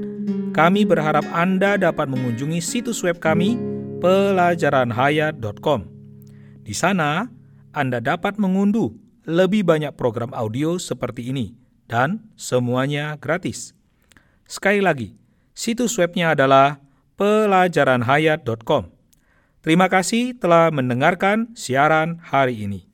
kami 0.55 0.87
berharap 0.87 1.27
Anda 1.35 1.75
dapat 1.75 2.07
mengunjungi 2.07 2.63
situs 2.63 3.03
web 3.03 3.19
kami 3.19 3.76
pelajaranhayat.com. 3.99 5.79
Di 6.63 6.73
sana, 6.75 7.27
Anda 7.73 7.99
dapat 7.99 8.37
mengunduh 8.39 8.93
lebih 9.27 9.67
banyak 9.67 9.93
program 9.99 10.31
audio 10.31 10.79
seperti 10.79 11.29
ini 11.35 11.53
dan 11.91 12.31
semuanya 12.39 13.19
gratis. 13.19 13.75
Sekali 14.47 14.79
lagi, 14.79 15.19
situs 15.51 15.99
webnya 15.99 16.31
adalah 16.31 16.79
pelajaranhayat.com. 17.19 18.95
Terima 19.59 19.91
kasih 19.91 20.39
telah 20.39 20.71
mendengarkan 20.71 21.51
siaran 21.59 22.23
hari 22.23 22.63
ini. 22.63 22.86